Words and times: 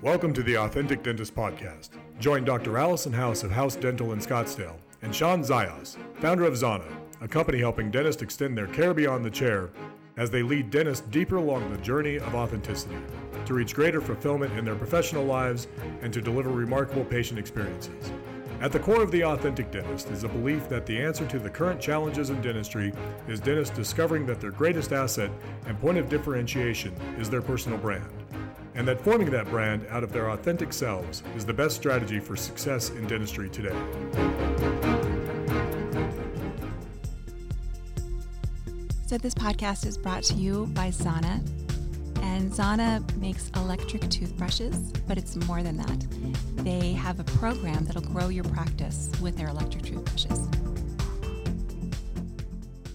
Welcome 0.00 0.32
to 0.34 0.44
the 0.44 0.56
Authentic 0.56 1.02
Dentist 1.02 1.34
Podcast. 1.34 1.88
Join 2.20 2.44
Dr. 2.44 2.78
Allison 2.78 3.12
House 3.12 3.42
of 3.42 3.50
House 3.50 3.74
Dental 3.74 4.12
in 4.12 4.20
Scottsdale 4.20 4.76
and 5.02 5.12
Sean 5.12 5.42
Zayas, 5.42 5.96
founder 6.20 6.44
of 6.44 6.54
Zana, 6.54 6.86
a 7.20 7.26
company 7.26 7.58
helping 7.58 7.90
dentists 7.90 8.22
extend 8.22 8.56
their 8.56 8.68
care 8.68 8.94
beyond 8.94 9.24
the 9.24 9.30
chair 9.30 9.70
as 10.16 10.30
they 10.30 10.44
lead 10.44 10.70
dentists 10.70 11.04
deeper 11.08 11.38
along 11.38 11.72
the 11.72 11.78
journey 11.78 12.14
of 12.14 12.36
authenticity 12.36 12.94
to 13.44 13.54
reach 13.54 13.74
greater 13.74 14.00
fulfillment 14.00 14.56
in 14.56 14.64
their 14.64 14.76
professional 14.76 15.24
lives 15.24 15.66
and 16.00 16.12
to 16.12 16.22
deliver 16.22 16.50
remarkable 16.50 17.04
patient 17.04 17.40
experiences. 17.40 18.12
At 18.60 18.70
the 18.70 18.78
core 18.78 19.02
of 19.02 19.10
the 19.10 19.24
authentic 19.24 19.72
dentist 19.72 20.10
is 20.10 20.22
a 20.22 20.28
belief 20.28 20.68
that 20.68 20.86
the 20.86 20.96
answer 20.96 21.26
to 21.26 21.40
the 21.40 21.50
current 21.50 21.80
challenges 21.80 22.30
in 22.30 22.40
dentistry 22.40 22.92
is 23.26 23.40
dentists 23.40 23.74
discovering 23.74 24.26
that 24.26 24.40
their 24.40 24.52
greatest 24.52 24.92
asset 24.92 25.32
and 25.66 25.76
point 25.80 25.98
of 25.98 26.08
differentiation 26.08 26.94
is 27.18 27.28
their 27.28 27.42
personal 27.42 27.78
brand 27.78 28.17
and 28.78 28.86
that 28.86 29.00
forming 29.00 29.28
that 29.28 29.50
brand 29.50 29.84
out 29.90 30.04
of 30.04 30.12
their 30.12 30.30
authentic 30.30 30.72
selves 30.72 31.24
is 31.36 31.44
the 31.44 31.52
best 31.52 31.74
strategy 31.74 32.20
for 32.20 32.36
success 32.36 32.90
in 32.90 33.08
dentistry 33.08 33.50
today. 33.50 33.76
So, 39.04 39.18
this 39.18 39.34
podcast 39.34 39.84
is 39.84 39.98
brought 39.98 40.22
to 40.24 40.34
you 40.34 40.66
by 40.74 40.90
Zana. 40.90 41.44
And 42.22 42.52
Zana 42.52 43.02
makes 43.16 43.50
electric 43.56 44.08
toothbrushes, 44.10 44.92
but 45.08 45.18
it's 45.18 45.34
more 45.46 45.62
than 45.62 45.76
that. 45.78 46.06
They 46.62 46.92
have 46.92 47.18
a 47.18 47.24
program 47.24 47.84
that'll 47.84 48.02
grow 48.02 48.28
your 48.28 48.44
practice 48.44 49.10
with 49.20 49.36
their 49.36 49.48
electric 49.48 49.86
toothbrushes. 49.86 50.48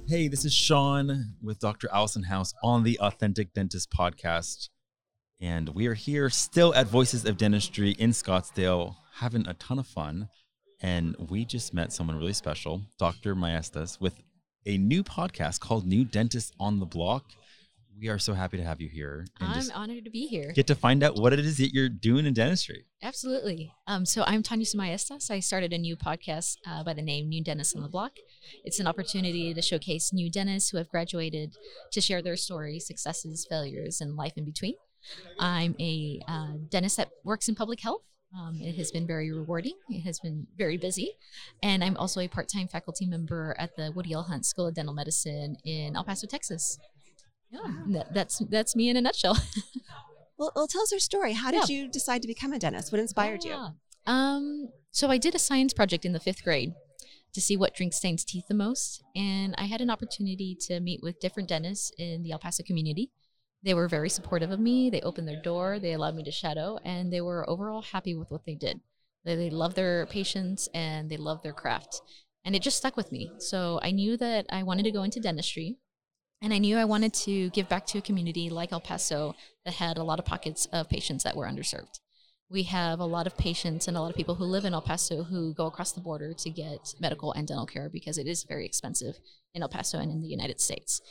Hey, 0.07 0.29
this 0.29 0.45
is 0.45 0.53
Sean 0.53 1.33
with 1.41 1.59
Dr. 1.59 1.89
Allison 1.91 2.23
House 2.23 2.53
on 2.63 2.83
the 2.83 2.97
Authentic 3.01 3.53
Dentist 3.53 3.89
podcast. 3.91 4.69
And 5.43 5.67
we 5.75 5.87
are 5.87 5.93
here 5.93 6.29
still 6.29 6.73
at 6.73 6.87
Voices 6.87 7.25
of 7.25 7.35
Dentistry 7.35 7.91
in 7.99 8.11
Scottsdale, 8.11 8.95
having 9.15 9.45
a 9.45 9.53
ton 9.55 9.77
of 9.77 9.85
fun. 9.85 10.29
And 10.81 11.17
we 11.29 11.43
just 11.43 11.73
met 11.73 11.91
someone 11.91 12.15
really 12.17 12.31
special, 12.31 12.83
Dr. 12.97 13.35
Maestas, 13.35 13.99
with 13.99 14.15
a 14.65 14.77
new 14.77 15.03
podcast 15.03 15.59
called 15.59 15.85
New 15.85 16.05
Dentist 16.05 16.53
on 16.61 16.79
the 16.79 16.85
Block. 16.85 17.25
We 17.99 18.07
are 18.07 18.19
so 18.19 18.33
happy 18.33 18.55
to 18.55 18.63
have 18.63 18.79
you 18.79 18.87
here. 18.87 19.25
I'm 19.41 19.69
honored 19.73 20.05
to 20.05 20.09
be 20.09 20.27
here. 20.27 20.53
Get 20.53 20.67
to 20.67 20.75
find 20.75 21.03
out 21.03 21.17
what 21.17 21.33
it 21.33 21.39
is 21.39 21.57
that 21.57 21.73
you're 21.73 21.89
doing 21.89 22.25
in 22.25 22.33
dentistry. 22.33 22.85
Absolutely. 23.01 23.73
Um, 23.85 24.05
so 24.05 24.23
I'm 24.25 24.43
Tanya 24.43 24.65
Sumaestas. 24.65 25.29
I 25.29 25.41
started 25.41 25.73
a 25.73 25.77
new 25.77 25.97
podcast 25.97 26.55
uh, 26.65 26.85
by 26.85 26.93
the 26.93 27.01
name 27.01 27.27
New 27.27 27.43
Dentists 27.43 27.75
on 27.75 27.81
the 27.81 27.89
Block. 27.89 28.13
It's 28.63 28.79
an 28.79 28.87
opportunity 28.87 29.53
to 29.53 29.61
showcase 29.61 30.13
new 30.13 30.31
dentists 30.31 30.69
who 30.69 30.77
have 30.77 30.87
graduated 30.87 31.57
to 31.91 31.99
share 31.99 32.21
their 32.21 32.37
stories, 32.37 32.87
successes, 32.87 33.45
failures, 33.49 33.99
and 33.99 34.15
life 34.15 34.37
in 34.37 34.45
between. 34.45 34.75
I'm 35.39 35.75
a 35.79 36.21
uh, 36.27 36.53
dentist 36.69 36.97
that 36.97 37.09
works 37.23 37.49
in 37.49 37.55
public 37.55 37.81
health. 37.81 38.03
Um, 38.35 38.59
it 38.61 38.75
has 38.75 38.91
been 38.91 39.05
very 39.05 39.31
rewarding. 39.31 39.73
It 39.89 40.01
has 40.01 40.19
been 40.19 40.47
very 40.57 40.77
busy. 40.77 41.11
And 41.61 41.83
I'm 41.83 41.95
also 41.97 42.19
a 42.19 42.27
part 42.27 42.49
time 42.49 42.67
faculty 42.67 43.05
member 43.05 43.55
at 43.59 43.75
the 43.75 43.91
Woody 43.91 44.13
L. 44.13 44.23
Hunt 44.23 44.45
School 44.45 44.67
of 44.67 44.73
Dental 44.73 44.93
Medicine 44.93 45.57
in 45.63 45.95
El 45.95 46.03
Paso, 46.03 46.25
Texas. 46.25 46.79
Yeah, 47.51 47.59
that, 47.89 48.13
that's, 48.13 48.39
that's 48.49 48.75
me 48.75 48.89
in 48.89 48.97
a 48.97 49.01
nutshell. 49.01 49.37
well, 50.37 50.51
well, 50.55 50.67
tell 50.67 50.81
us 50.81 50.91
your 50.91 50.99
story. 50.99 51.33
How 51.33 51.51
did 51.51 51.69
yeah. 51.69 51.75
you 51.75 51.91
decide 51.91 52.23
to 52.23 52.27
become 52.27 52.53
a 52.53 52.59
dentist? 52.59 52.91
What 52.91 52.99
inspired 52.99 53.45
yeah. 53.45 53.69
you? 54.07 54.11
Um, 54.11 54.69
so 54.89 55.11
I 55.11 55.17
did 55.19 55.35
a 55.35 55.39
science 55.39 55.73
project 55.73 56.03
in 56.03 56.13
the 56.13 56.19
fifth 56.19 56.43
grade 56.43 56.73
to 57.33 57.41
see 57.41 57.55
what 57.55 57.75
drink 57.75 57.93
stains 57.93 58.25
teeth 58.25 58.45
the 58.47 58.55
most. 58.55 59.03
And 59.15 59.53
I 59.57 59.65
had 59.65 59.81
an 59.81 59.91
opportunity 59.91 60.57
to 60.67 60.79
meet 60.79 61.01
with 61.03 61.19
different 61.19 61.49
dentists 61.49 61.91
in 61.99 62.23
the 62.23 62.31
El 62.31 62.39
Paso 62.39 62.63
community 62.63 63.11
they 63.63 63.73
were 63.73 63.87
very 63.87 64.09
supportive 64.09 64.51
of 64.51 64.59
me. 64.59 64.89
They 64.89 65.01
opened 65.01 65.27
their 65.27 65.41
door, 65.41 65.79
they 65.79 65.93
allowed 65.93 66.15
me 66.15 66.23
to 66.23 66.31
shadow, 66.31 66.79
and 66.83 67.11
they 67.11 67.21
were 67.21 67.49
overall 67.49 67.81
happy 67.81 68.13
with 68.13 68.29
what 68.29 68.45
they 68.45 68.55
did. 68.55 68.81
They, 69.23 69.35
they 69.35 69.49
love 69.49 69.75
their 69.75 70.05
patients 70.05 70.67
and 70.73 71.09
they 71.09 71.17
love 71.17 71.41
their 71.41 71.53
craft. 71.53 72.01
And 72.45 72.55
it 72.55 72.61
just 72.61 72.77
stuck 72.77 72.97
with 72.97 73.11
me. 73.11 73.31
So 73.39 73.79
I 73.81 73.91
knew 73.91 74.17
that 74.17 74.45
I 74.49 74.63
wanted 74.63 74.83
to 74.83 74.91
go 74.91 75.03
into 75.03 75.21
dentistry. 75.21 75.77
And 76.41 76.53
I 76.53 76.57
knew 76.57 76.77
I 76.77 76.83
wanted 76.83 77.13
to 77.13 77.49
give 77.51 77.69
back 77.69 77.85
to 77.87 77.99
a 77.99 78.01
community 78.01 78.49
like 78.49 78.73
El 78.73 78.81
Paso 78.81 79.33
that 79.63 79.75
had 79.75 79.97
a 79.97 80.03
lot 80.03 80.19
of 80.19 80.25
pockets 80.25 80.65
of 80.73 80.89
patients 80.89 81.23
that 81.23 81.37
were 81.37 81.47
underserved. 81.47 81.99
We 82.53 82.63
have 82.63 82.99
a 82.99 83.05
lot 83.05 83.25
of 83.25 83.35
patients 83.35 83.87
and 83.87 83.97
a 83.97 84.01
lot 84.01 84.11
of 84.11 84.15
people 84.15 84.35
who 84.35 84.43
live 84.43 84.63
in 84.63 84.75
El 84.75 84.81
Paso 84.83 85.23
who 85.23 85.55
go 85.55 85.65
across 85.65 85.91
the 85.91 86.01
border 86.01 86.33
to 86.33 86.49
get 86.51 86.93
medical 86.99 87.33
and 87.33 87.47
dental 87.47 87.65
care 87.65 87.89
because 87.89 88.19
it 88.19 88.27
is 88.27 88.43
very 88.43 88.63
expensive 88.63 89.17
in 89.55 89.63
El 89.63 89.69
Paso 89.69 89.97
and 89.97 90.11
in 90.11 90.21
the 90.21 90.27
United 90.27 90.61
States. 90.61 91.01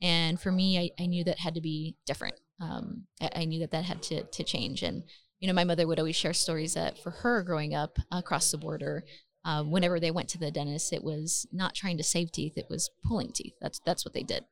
And 0.00 0.40
for 0.40 0.52
me, 0.52 0.78
I, 0.78 1.02
I 1.02 1.06
knew 1.06 1.24
that 1.24 1.40
had 1.40 1.56
to 1.56 1.60
be 1.60 1.96
different. 2.06 2.36
Um, 2.60 3.08
I, 3.20 3.30
I, 3.34 3.44
knew 3.46 3.58
that 3.60 3.72
that 3.72 3.84
had 3.84 4.00
to, 4.04 4.22
to 4.22 4.44
change. 4.44 4.84
And, 4.84 5.02
you 5.40 5.48
know, 5.48 5.54
my 5.54 5.64
mother 5.64 5.88
would 5.88 5.98
always 5.98 6.14
share 6.14 6.32
stories 6.32 6.74
that 6.74 6.96
for 6.96 7.10
her 7.10 7.42
growing 7.42 7.74
up 7.74 7.98
across 8.12 8.52
the 8.52 8.58
border, 8.58 9.02
uh, 9.44 9.64
whenever 9.64 9.98
they 9.98 10.12
went 10.12 10.28
to 10.28 10.38
the 10.38 10.52
dentist, 10.52 10.92
it 10.92 11.02
was 11.02 11.48
not 11.52 11.74
trying 11.74 11.96
to 11.96 12.04
save 12.04 12.30
teeth, 12.30 12.52
it 12.56 12.70
was 12.70 12.90
pulling 13.04 13.32
teeth. 13.32 13.54
That's, 13.60 13.80
that's 13.84 14.04
what 14.04 14.14
they 14.14 14.22
did. 14.22 14.44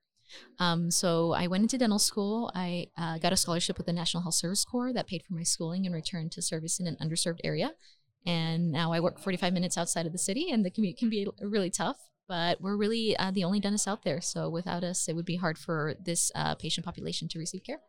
Um, 0.59 0.91
so 0.91 1.33
I 1.33 1.47
went 1.47 1.63
into 1.63 1.79
dental 1.79 1.99
school. 1.99 2.51
I 2.55 2.89
uh, 2.97 3.19
got 3.19 3.33
a 3.33 3.37
scholarship 3.37 3.77
with 3.77 3.87
the 3.87 3.93
National 3.93 4.23
Health 4.23 4.35
Service 4.35 4.65
Corps 4.65 4.93
that 4.93 5.07
paid 5.07 5.23
for 5.23 5.35
my 5.35 5.43
schooling 5.43 5.87
and 5.87 5.95
returned 5.95 6.33
to 6.33 6.43
service 6.43 6.81
in 6.81 6.87
an 6.87 6.97
underserved 7.01 7.41
area. 7.45 7.73
And 8.27 8.71
now 8.71 8.93
I 8.93 9.01
work 9.01 9.19
45 9.19 9.53
minutes 9.53 9.79
outside 9.79 10.07
of 10.07 10.13
the 10.13 10.19
city, 10.19 10.51
and 10.51 10.65
the 10.65 10.71
commute 10.71 10.99
can 10.99 11.09
be 11.09 11.27
really 11.41 11.71
tough 11.71 11.97
but 12.31 12.61
we're 12.61 12.77
really 12.77 13.17
uh, 13.17 13.33
the 13.33 13.43
only 13.43 13.59
dentists 13.59 13.89
out 13.89 14.05
there. 14.05 14.21
So 14.21 14.49
without 14.49 14.85
us, 14.85 15.09
it 15.09 15.17
would 15.17 15.25
be 15.25 15.35
hard 15.35 15.59
for 15.59 15.97
this 16.01 16.31
uh, 16.37 16.55
patient 16.55 16.85
population 16.85 17.27
to 17.27 17.41
receive 17.41 17.65
care. 17.65 17.81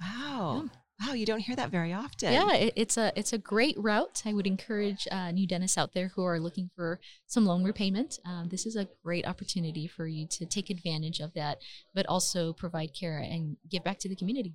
Wow. 0.00 0.62
Yeah. 0.62 0.68
Wow, 1.04 1.12
you 1.12 1.26
don't 1.26 1.40
hear 1.40 1.56
that 1.56 1.70
very 1.70 1.92
often. 1.92 2.32
Yeah, 2.32 2.54
it, 2.54 2.72
it's 2.74 2.96
a 2.96 3.12
it's 3.14 3.32
a 3.32 3.38
great 3.38 3.76
route. 3.78 4.22
I 4.24 4.32
would 4.32 4.46
encourage 4.46 5.06
uh, 5.10 5.30
new 5.30 5.46
dentists 5.46 5.76
out 5.76 5.92
there 5.92 6.08
who 6.08 6.24
are 6.24 6.40
looking 6.40 6.70
for 6.74 7.00
some 7.26 7.44
loan 7.44 7.64
repayment. 7.64 8.18
Um, 8.24 8.48
this 8.48 8.64
is 8.64 8.76
a 8.76 8.88
great 9.04 9.26
opportunity 9.26 9.86
for 9.86 10.06
you 10.06 10.26
to 10.28 10.46
take 10.46 10.70
advantage 10.70 11.20
of 11.20 11.34
that, 11.34 11.58
but 11.94 12.06
also 12.06 12.54
provide 12.54 12.94
care 12.98 13.18
and 13.18 13.58
give 13.70 13.84
back 13.84 13.98
to 14.00 14.08
the 14.08 14.16
community. 14.16 14.54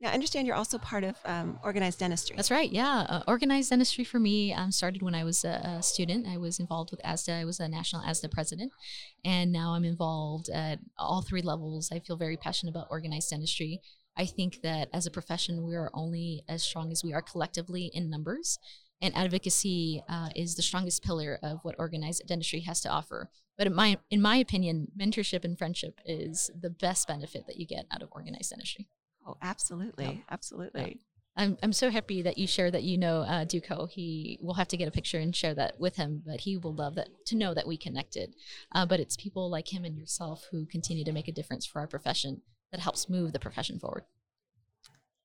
Now, 0.00 0.10
I 0.10 0.14
understand 0.14 0.46
you're 0.46 0.54
also 0.54 0.78
part 0.78 1.02
of 1.02 1.16
um, 1.24 1.58
organized 1.64 1.98
dentistry. 1.98 2.36
That's 2.36 2.52
right. 2.52 2.70
Yeah, 2.70 3.04
uh, 3.08 3.22
organized 3.26 3.70
dentistry 3.70 4.04
for 4.04 4.20
me 4.20 4.52
um, 4.52 4.70
started 4.70 5.02
when 5.02 5.14
I 5.14 5.24
was 5.24 5.44
a, 5.44 5.78
a, 5.78 5.82
student. 5.82 6.28
I 6.28 6.36
was 6.36 6.60
involved 6.60 6.92
with 6.92 7.02
ASDA. 7.02 7.40
I 7.40 7.44
was 7.44 7.58
a 7.58 7.66
national 7.66 8.02
ASDA 8.02 8.30
president, 8.30 8.70
and 9.24 9.50
now 9.50 9.72
I'm 9.72 9.84
involved 9.84 10.50
at 10.50 10.78
all 10.98 11.22
three 11.22 11.42
levels. 11.42 11.90
I 11.90 11.98
feel 11.98 12.16
very 12.16 12.36
passionate 12.36 12.70
about 12.70 12.86
organized 12.90 13.30
dentistry. 13.30 13.80
I 14.18 14.26
think 14.26 14.62
that 14.62 14.88
as 14.92 15.06
a 15.06 15.10
profession, 15.10 15.64
we 15.64 15.76
are 15.76 15.90
only 15.94 16.42
as 16.48 16.62
strong 16.62 16.90
as 16.90 17.04
we 17.04 17.14
are 17.14 17.22
collectively 17.22 17.90
in 17.94 18.10
numbers. 18.10 18.58
And 19.00 19.16
advocacy 19.16 20.02
uh, 20.08 20.30
is 20.34 20.56
the 20.56 20.62
strongest 20.62 21.04
pillar 21.04 21.38
of 21.40 21.60
what 21.62 21.76
organized 21.78 22.26
dentistry 22.26 22.60
has 22.60 22.80
to 22.80 22.88
offer. 22.88 23.30
But 23.56 23.68
in 23.68 23.74
my 23.74 23.98
in 24.10 24.20
my 24.20 24.36
opinion, 24.36 24.88
mentorship 24.98 25.44
and 25.44 25.56
friendship 25.56 26.00
is 26.04 26.50
the 26.60 26.70
best 26.70 27.06
benefit 27.06 27.46
that 27.46 27.58
you 27.58 27.66
get 27.66 27.86
out 27.92 28.02
of 28.02 28.08
organized 28.10 28.50
dentistry. 28.50 28.88
Oh, 29.24 29.36
absolutely. 29.40 30.04
Yeah. 30.04 30.12
Absolutely. 30.30 30.80
Yeah. 30.80 31.02
I'm, 31.36 31.56
I'm 31.62 31.72
so 31.72 31.88
happy 31.88 32.22
that 32.22 32.36
you 32.36 32.48
share 32.48 32.68
that 32.72 32.82
you 32.82 32.98
know 32.98 33.20
uh, 33.20 33.44
Duco. 33.44 33.86
He 33.86 34.40
will 34.42 34.54
have 34.54 34.66
to 34.68 34.76
get 34.76 34.88
a 34.88 34.90
picture 34.90 35.20
and 35.20 35.34
share 35.34 35.54
that 35.54 35.78
with 35.78 35.94
him, 35.94 36.22
but 36.26 36.40
he 36.40 36.56
will 36.56 36.74
love 36.74 36.96
that 36.96 37.08
to 37.26 37.36
know 37.36 37.54
that 37.54 37.68
we 37.68 37.76
connected. 37.76 38.34
Uh, 38.72 38.84
but 38.84 38.98
it's 38.98 39.16
people 39.16 39.48
like 39.48 39.72
him 39.72 39.84
and 39.84 39.96
yourself 39.96 40.48
who 40.50 40.66
continue 40.66 41.04
to 41.04 41.12
make 41.12 41.28
a 41.28 41.32
difference 41.32 41.64
for 41.64 41.78
our 41.78 41.86
profession 41.86 42.42
that 42.72 42.80
helps 42.80 43.08
move 43.08 43.32
the 43.32 43.38
profession 43.38 43.78
forward. 43.78 44.04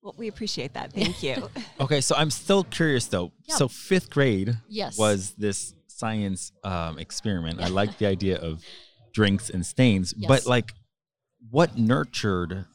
Well, 0.01 0.15
we 0.17 0.27
appreciate 0.27 0.73
that. 0.73 0.91
Thank 0.91 1.23
you. 1.23 1.49
okay, 1.79 2.01
so 2.01 2.15
I'm 2.15 2.29
still 2.29 2.63
curious 2.63 3.07
though. 3.07 3.31
Yeah. 3.47 3.55
So 3.55 3.67
fifth 3.67 4.09
grade 4.09 4.57
yes. 4.67 4.97
was 4.97 5.33
this 5.37 5.73
science 5.87 6.51
um, 6.63 6.99
experiment. 6.99 7.61
I 7.61 7.67
like 7.67 7.97
the 7.97 8.07
idea 8.07 8.37
of 8.37 8.63
drinks 9.13 9.49
and 9.49 9.65
stains, 9.65 10.13
yes. 10.17 10.27
but 10.27 10.45
like, 10.45 10.73
what 11.49 11.77
nurtured 11.77 12.65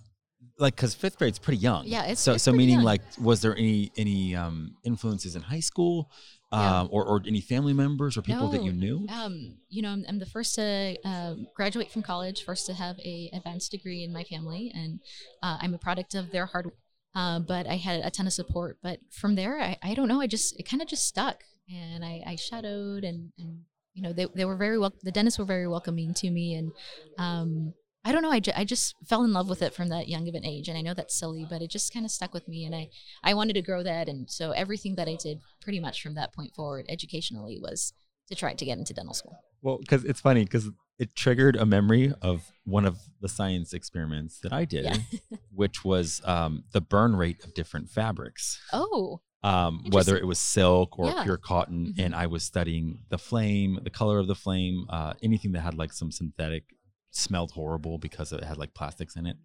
like 0.59 0.75
because 0.75 0.95
fifth 0.95 1.19
grade's 1.19 1.39
pretty 1.39 1.59
young. 1.59 1.87
Yeah, 1.87 2.05
it's 2.05 2.21
so 2.21 2.35
it's 2.35 2.43
so 2.43 2.53
meaning 2.53 2.77
young. 2.77 2.85
like 2.85 3.03
was 3.21 3.41
there 3.41 3.57
any 3.57 3.93
any 3.97 4.35
um, 4.35 4.75
influences 4.85 5.37
in 5.37 5.43
high 5.43 5.61
school? 5.61 6.11
Yeah. 6.51 6.81
Um, 6.81 6.89
or, 6.91 7.05
or 7.05 7.23
any 7.27 7.43
family 7.43 7.75
members 7.75 8.17
or 8.17 8.23
people 8.23 8.47
no, 8.47 8.53
that 8.53 8.63
you 8.63 8.73
knew? 8.73 9.07
Um, 9.11 9.59
you 9.69 9.83
know, 9.83 9.91
I'm, 9.91 10.05
I'm 10.09 10.19
the 10.19 10.25
first 10.25 10.55
to 10.55 10.97
uh, 11.05 11.35
graduate 11.55 11.91
from 11.91 12.03
college, 12.03 12.43
first 12.43 12.65
to 12.67 12.75
have 12.75 12.99
a 13.01 13.29
advanced 13.35 13.71
degree 13.71 14.03
in 14.03 14.15
my 14.15 14.25
family, 14.25 14.73
and 14.75 15.01
uh, 15.43 15.59
I'm 15.61 15.75
a 15.75 15.79
product 15.79 16.15
of 16.15 16.31
their 16.31 16.47
hard. 16.47 16.71
Uh, 17.15 17.41
but 17.41 17.67
I 17.67 17.77
had 17.77 18.01
a 18.05 18.11
ton 18.11 18.27
of 18.27 18.33
support. 18.33 18.79
But 18.83 19.01
from 19.11 19.35
there, 19.35 19.61
I, 19.61 19.77
I 19.83 19.95
don't 19.95 20.09
know. 20.09 20.21
I 20.21 20.27
just 20.27 20.59
it 20.59 20.69
kind 20.69 20.81
of 20.81 20.89
just 20.89 21.07
stuck, 21.07 21.43
and 21.71 22.05
I, 22.05 22.23
I 22.27 22.37
shadowed, 22.37 23.05
and, 23.05 23.33
and 23.39 23.65
you 23.93 24.03
know 24.03 24.13
they, 24.15 24.27
they 24.35 24.45
were 24.47 24.57
very 24.57 24.79
well. 24.79 24.95
The 25.03 25.13
dentists 25.13 25.39
were 25.39 25.45
very 25.45 25.69
welcoming 25.69 26.15
to 26.15 26.31
me, 26.31 26.55
and 26.55 26.73
um, 27.19 27.75
I 28.05 28.13
don't 28.13 28.23
know. 28.23 28.31
I, 28.31 28.41
ju- 28.41 28.53
I 28.57 28.65
just 28.65 28.95
fell 29.07 29.25
in 29.25 29.33
love 29.33 29.49
with 29.51 29.61
it 29.61 29.75
from 29.75 29.89
that 29.89 30.09
young 30.09 30.29
of 30.29 30.35
an 30.35 30.45
age. 30.45 30.69
And 30.69 30.79
I 30.79 30.81
know 30.83 30.95
that's 30.95 31.19
silly, 31.19 31.47
but 31.49 31.61
it 31.63 31.71
just 31.71 31.93
kind 31.93 32.05
of 32.07 32.11
stuck 32.13 32.33
with 32.33 32.49
me. 32.49 32.65
And 32.65 32.75
I, 32.75 32.89
I 33.23 33.35
wanted 33.35 33.55
to 33.55 33.63
grow 33.63 33.83
that. 33.83 34.09
And 34.09 34.31
so 34.31 34.53
everything 34.53 34.95
that 34.95 35.09
I 35.09 35.17
did 35.17 35.41
pretty 35.61 35.81
much 35.81 36.03
from 36.03 36.15
that 36.15 36.33
point 36.33 36.55
forward 36.55 36.87
educationally 36.89 37.59
was 37.61 37.93
to 38.29 38.35
try 38.35 38.55
to 38.55 38.65
get 38.65 38.79
into 38.79 38.95
dental 38.95 39.15
school. 39.15 39.39
Well, 39.63 39.79
because 39.79 40.05
it's 40.05 40.21
funny 40.21 40.45
because 40.45 40.71
it 40.99 41.15
triggered 41.17 41.57
a 41.57 41.67
memory 41.67 42.13
of 42.23 42.51
one 42.65 42.85
of 42.85 42.99
the 43.21 43.29
science 43.29 43.73
experiments 43.73 44.39
that 44.41 44.53
I 44.53 44.65
did, 44.65 44.85
Yeah. 44.85 45.19
which 45.53 45.85
was 45.85 46.21
um, 46.25 46.65
the 46.73 46.81
burn 46.81 47.15
rate 47.17 47.45
of 47.45 47.55
different 47.55 47.91
fabrics. 47.91 48.61
Oh, 48.73 49.21
um, 49.45 49.85
whether 49.91 50.17
it 50.17 50.27
was 50.27 50.39
silk 50.39 50.99
or 50.99 51.07
Yeah. 51.07 51.23
pure 51.25 51.37
cotton. 51.37 51.95
Mhm. 51.97 52.05
And 52.07 52.15
I 52.15 52.27
was 52.27 52.43
studying 52.43 53.01
the 53.09 53.19
flame, 53.19 53.79
the 53.83 53.91
color 53.91 54.19
of 54.19 54.27
the 54.27 54.35
flame, 54.35 54.87
uh, 54.89 55.15
anything 55.23 55.53
that 55.53 55.61
had 55.61 55.75
like 55.75 55.93
some 55.93 56.11
synthetic 56.11 56.65
smelled 57.11 57.53
horrible 57.53 57.99
because 57.99 58.33
it 58.33 58.45
had 58.45 58.59
like 58.59 58.75
plastics 58.75 59.17
in 59.17 59.27
it. 59.27 59.37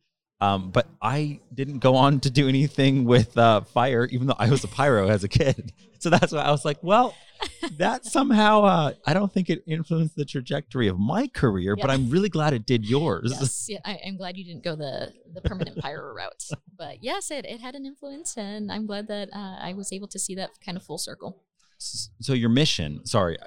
Um, 0.42 0.72
but 0.72 0.88
I 1.02 1.40
didn't 1.54 1.80
go 1.80 1.96
on 1.96 2.20
to 2.22 2.30
do 2.30 2.50
anything 2.50 3.06
with 3.06 3.38
uh, 3.38 3.62
fire, 3.62 4.06
even 4.12 4.28
though 4.28 4.36
I 4.38 4.50
was 4.50 4.64
a 4.66 4.68
pyro 4.68 5.08
as 5.08 5.24
a 5.24 5.30
kid. 5.30 5.72
So 6.04 6.10
that's 6.10 6.34
why 6.34 6.42
I 6.42 6.52
was 6.52 6.66
like, 6.66 6.80
well, 6.82 7.16
that 7.78 8.04
somehow, 8.04 8.64
uh, 8.64 8.94
I 9.06 9.14
don't 9.14 9.32
think 9.32 9.50
it 9.50 9.64
influenced 9.66 10.18
the 10.18 10.26
trajectory 10.26 10.90
of 10.90 11.00
my 11.00 11.28
career, 11.28 11.78
but 11.78 11.90
I'm 11.90 12.10
really 12.10 12.28
glad 12.28 12.52
it 12.52 12.66
did 12.66 12.84
yours. 12.86 13.34
yes. 13.40 13.68
Yeah, 13.70 13.80
I, 13.86 14.02
I'm 14.06 14.18
glad 14.18 14.36
you 14.36 14.44
didn't 14.44 14.66
go 14.66 14.76
the 14.76 15.14
the 15.34 15.40
permanent 15.40 15.78
pyro 15.78 16.14
route. 16.14 16.44
But 16.78 17.02
yes, 17.02 17.32
it, 17.32 17.46
it 17.46 17.62
had 17.62 17.74
an 17.76 17.86
influence, 17.86 18.36
and 18.36 18.70
I'm 18.70 18.86
glad 18.86 19.08
that 19.08 19.30
uh, 19.34 19.56
I 19.62 19.74
was 19.78 19.94
able 19.94 20.10
to 20.10 20.20
see 20.20 20.36
that 20.36 20.50
kind 20.66 20.76
of 20.76 20.84
full 20.84 20.98
circle. 20.98 21.42
So 21.78 22.34
your 22.34 22.50
mission, 22.50 23.06
sorry, 23.06 23.38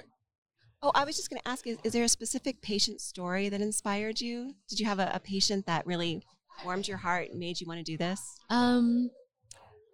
Oh, 0.87 0.93
I 0.94 1.05
was 1.05 1.17
just 1.17 1.31
going 1.31 1.43
to 1.43 1.49
ask 1.49 1.67
is, 1.67 1.79
is 1.83 1.93
there 1.94 2.05
a 2.05 2.09
specific 2.09 2.62
patient 2.62 3.00
story 3.00 3.49
that 3.49 3.61
inspired 3.61 4.21
you? 4.21 4.55
Did 4.69 4.79
you 4.79 4.87
have 4.87 5.00
a, 5.00 5.11
a 5.15 5.19
patient 5.19 5.67
that 5.67 5.85
really 5.85 6.23
warmed 6.65 6.87
your 6.87 6.99
heart 6.99 7.31
and 7.31 7.41
made 7.41 7.61
you 7.61 7.67
want 7.67 7.79
to 7.81 7.83
do 7.83 7.97
this? 7.99 8.21
Um, 8.50 9.11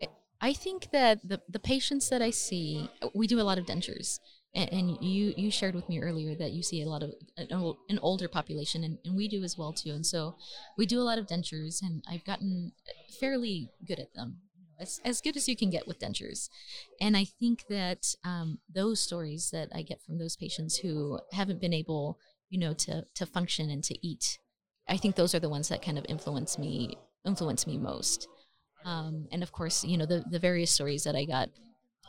I- 0.03 0.09
I 0.43 0.53
think 0.53 0.91
that 0.93 1.27
the 1.27 1.41
the 1.49 1.59
patients 1.59 2.11
that 2.11 2.21
I 2.21 2.29
see, 2.29 2.91
we 3.15 3.27
do 3.27 3.41
a 3.41 3.43
lot 3.51 3.57
of 3.57 3.65
dentures, 3.65 4.19
and, 4.55 4.71
and 4.71 5.03
you 5.03 5.33
you 5.35 5.51
shared 5.51 5.75
with 5.75 5.89
me 5.89 5.99
earlier 6.01 6.35
that 6.35 6.53
you 6.53 6.63
see 6.63 6.83
a 6.83 6.89
lot 6.91 7.03
of 7.03 7.15
an, 7.39 7.75
an 7.89 7.99
older 8.03 8.29
population, 8.29 8.85
and, 8.85 8.99
and 9.07 9.17
we 9.17 9.29
do 9.29 9.43
as 9.45 9.57
well 9.57 9.73
too. 9.73 9.93
And 9.93 10.05
so 10.05 10.35
we 10.77 10.85
do 10.85 11.01
a 11.01 11.07
lot 11.11 11.19
of 11.19 11.27
dentures, 11.27 11.81
and 11.81 12.05
I've 12.07 12.25
gotten 12.27 12.73
fairly 13.19 13.71
good 13.87 13.99
at 13.99 14.13
them, 14.13 14.43
as 14.83 15.01
as 15.05 15.21
good 15.21 15.37
as 15.37 15.49
you 15.49 15.57
can 15.57 15.71
get 15.71 15.87
with 15.87 16.01
dentures. 16.01 16.49
And 17.01 17.17
I 17.17 17.25
think 17.25 17.65
that 17.69 18.15
um, 18.25 18.59
those 18.73 19.01
stories 19.01 19.51
that 19.53 19.69
I 19.75 19.83
get 19.83 20.03
from 20.03 20.19
those 20.19 20.37
patients 20.37 20.77
who 20.77 21.21
haven't 21.33 21.61
been 21.61 21.73
able, 21.73 22.19
you 22.51 22.59
know, 22.59 22.75
to 22.75 23.07
to 23.15 23.27
function 23.27 23.71
and 23.71 23.83
to 23.85 24.07
eat, 24.07 24.39
I 24.89 24.97
think 24.97 25.15
those 25.15 25.35
are 25.35 25.41
the 25.41 25.49
ones 25.49 25.69
that 25.69 25.83
kind 25.83 25.99
of 25.99 26.07
influence 26.09 26.59
me 26.59 26.97
influence 27.25 27.67
me 27.67 27.79
most. 27.79 28.29
Um, 28.85 29.29
and 29.31 29.43
of 29.43 29.53
course, 29.53 29.85
you 29.85 29.97
know, 29.97 30.07
the, 30.07 30.25
the 30.29 30.39
various 30.39 30.71
stories 30.71 31.05
that 31.05 31.15
I 31.15 31.25
got 31.25 31.51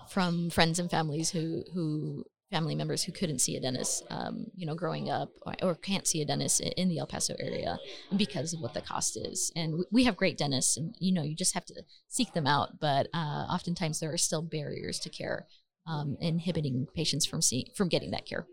from 0.10 0.50
friends 0.50 0.80
and 0.80 0.90
families 0.90 1.30
who, 1.30 1.64
who 1.74 2.26
family 2.54 2.76
members 2.76 3.02
who 3.04 3.12
couldn't 3.12 3.40
see 3.40 3.56
a 3.56 3.60
dentist, 3.60 4.04
um, 4.12 4.46
you 4.56 4.66
know, 4.68 4.76
growing 4.76 5.10
up 5.10 5.30
or, 5.42 5.56
or 5.64 5.74
can't 5.76 6.06
see 6.06 6.22
a 6.22 6.26
dentist 6.26 6.62
i- 6.64 6.72
in 6.78 6.88
the 6.88 7.00
El 7.00 7.08
Paso 7.08 7.34
area 7.40 7.80
because 8.16 8.54
of 8.54 8.60
what 8.62 8.76
the 8.76 8.82
cost 8.82 9.18
is. 9.18 9.52
And 9.56 9.72
w- 9.72 9.86
we 9.92 10.04
have 10.04 10.16
great 10.16 10.38
dentists 10.38 10.78
and, 10.78 10.94
you 11.00 11.12
know, 11.16 11.24
you 11.24 11.36
just 11.36 11.56
have 11.56 11.66
to 11.66 11.82
seek 12.10 12.34
them 12.34 12.46
out. 12.46 12.80
But 12.80 13.08
uh, 13.12 13.46
oftentimes 13.56 14.00
there 14.00 14.14
are 14.14 14.18
still 14.20 14.44
barriers 14.44 15.00
to 15.00 15.10
care 15.10 15.48
um, 15.88 16.16
inhibiting 16.22 16.86
patients 16.94 17.26
from 17.26 17.42
seeing, 17.42 17.66
from 17.76 17.90
getting 17.90 18.12
that 18.12 18.28
care. 18.28 18.46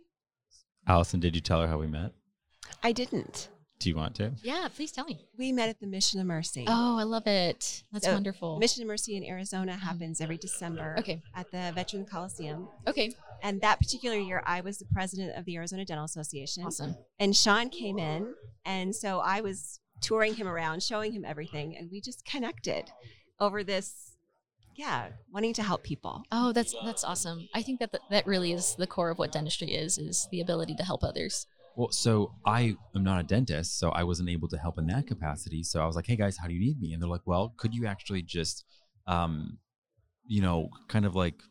Allison, 0.86 1.20
did 1.20 1.34
you 1.34 1.42
tell 1.42 1.60
her 1.60 1.68
how 1.68 1.78
we 1.78 1.86
met? 1.86 2.12
I 2.82 2.92
didn't. 2.92 3.48
Do 3.80 3.88
you 3.88 3.96
want 3.96 4.14
to? 4.16 4.32
Yeah, 4.42 4.68
please 4.74 4.92
tell 4.92 5.06
me. 5.06 5.18
We 5.38 5.52
met 5.52 5.70
at 5.70 5.80
the 5.80 5.86
Mission 5.86 6.20
of 6.20 6.26
Mercy. 6.26 6.66
Oh, 6.68 6.98
I 6.98 7.02
love 7.04 7.26
it. 7.26 7.82
That's 7.92 8.04
So, 8.04 8.12
wonderful. 8.12 8.58
Mission 8.58 8.82
of 8.82 8.88
Mercy 8.88 9.16
in 9.16 9.24
Arizona 9.24 9.74
happens 9.74 10.20
every 10.20 10.36
December 10.36 10.96
Okay. 10.98 11.22
at 11.34 11.50
the 11.50 11.72
Veteran 11.74 12.04
Coliseum. 12.04 12.68
Okay. 12.86 13.14
And 13.42 13.62
that 13.62 13.78
particular 13.78 14.16
year, 14.18 14.42
I 14.44 14.60
was 14.60 14.76
the 14.78 14.84
president 14.92 15.34
of 15.36 15.46
the 15.46 15.56
Arizona 15.56 15.86
Dental 15.86 16.04
Association. 16.04 16.62
Awesome. 16.66 16.94
And 17.18 17.34
Sean 17.34 17.70
came 17.70 17.98
in. 17.98 18.34
And 18.66 18.94
so 18.94 19.20
I 19.20 19.40
was 19.40 19.80
touring 20.02 20.34
him 20.34 20.46
around, 20.46 20.82
showing 20.82 21.12
him 21.12 21.24
everything. 21.24 21.74
And 21.74 21.90
we 21.90 22.02
just 22.02 22.26
connected 22.26 22.84
over 23.40 23.64
this, 23.64 24.14
yeah, 24.76 25.08
wanting 25.32 25.54
to 25.54 25.62
help 25.62 25.84
people. 25.84 26.22
Oh, 26.30 26.52
that's 26.52 26.74
that's 26.84 27.02
awesome. 27.02 27.48
I 27.54 27.62
think 27.62 27.80
that 27.80 27.92
th- 27.92 28.02
that 28.10 28.26
really 28.26 28.52
is 28.52 28.74
the 28.76 28.86
core 28.86 29.08
of 29.08 29.18
what 29.18 29.32
dentistry 29.32 29.68
is 29.74 29.96
is 29.96 30.28
the 30.30 30.42
ability 30.42 30.74
to 30.74 30.84
help 30.84 31.02
others. 31.02 31.46
Well, 31.76 31.90
so 31.92 32.34
I 32.44 32.76
am 32.94 33.04
not 33.04 33.20
a 33.20 33.22
dentist, 33.22 33.78
so 33.78 33.90
I 33.90 34.02
wasn't 34.04 34.28
able 34.28 34.48
to 34.48 34.58
help 34.58 34.78
in 34.78 34.86
that 34.88 35.06
capacity. 35.06 35.62
So 35.62 35.80
I 35.80 35.86
was 35.86 35.96
like, 35.96 36.06
"Hey 36.06 36.16
guys, 36.16 36.36
how 36.36 36.46
do 36.46 36.54
you 36.54 36.60
need 36.60 36.80
me?" 36.80 36.92
And 36.92 37.02
they're 37.02 37.08
like, 37.08 37.26
"Well, 37.26 37.54
could 37.56 37.74
you 37.74 37.86
actually 37.86 38.22
just, 38.22 38.64
um, 39.06 39.58
you 40.26 40.42
know, 40.42 40.68
kind 40.88 41.06
of 41.06 41.14
like 41.14 41.42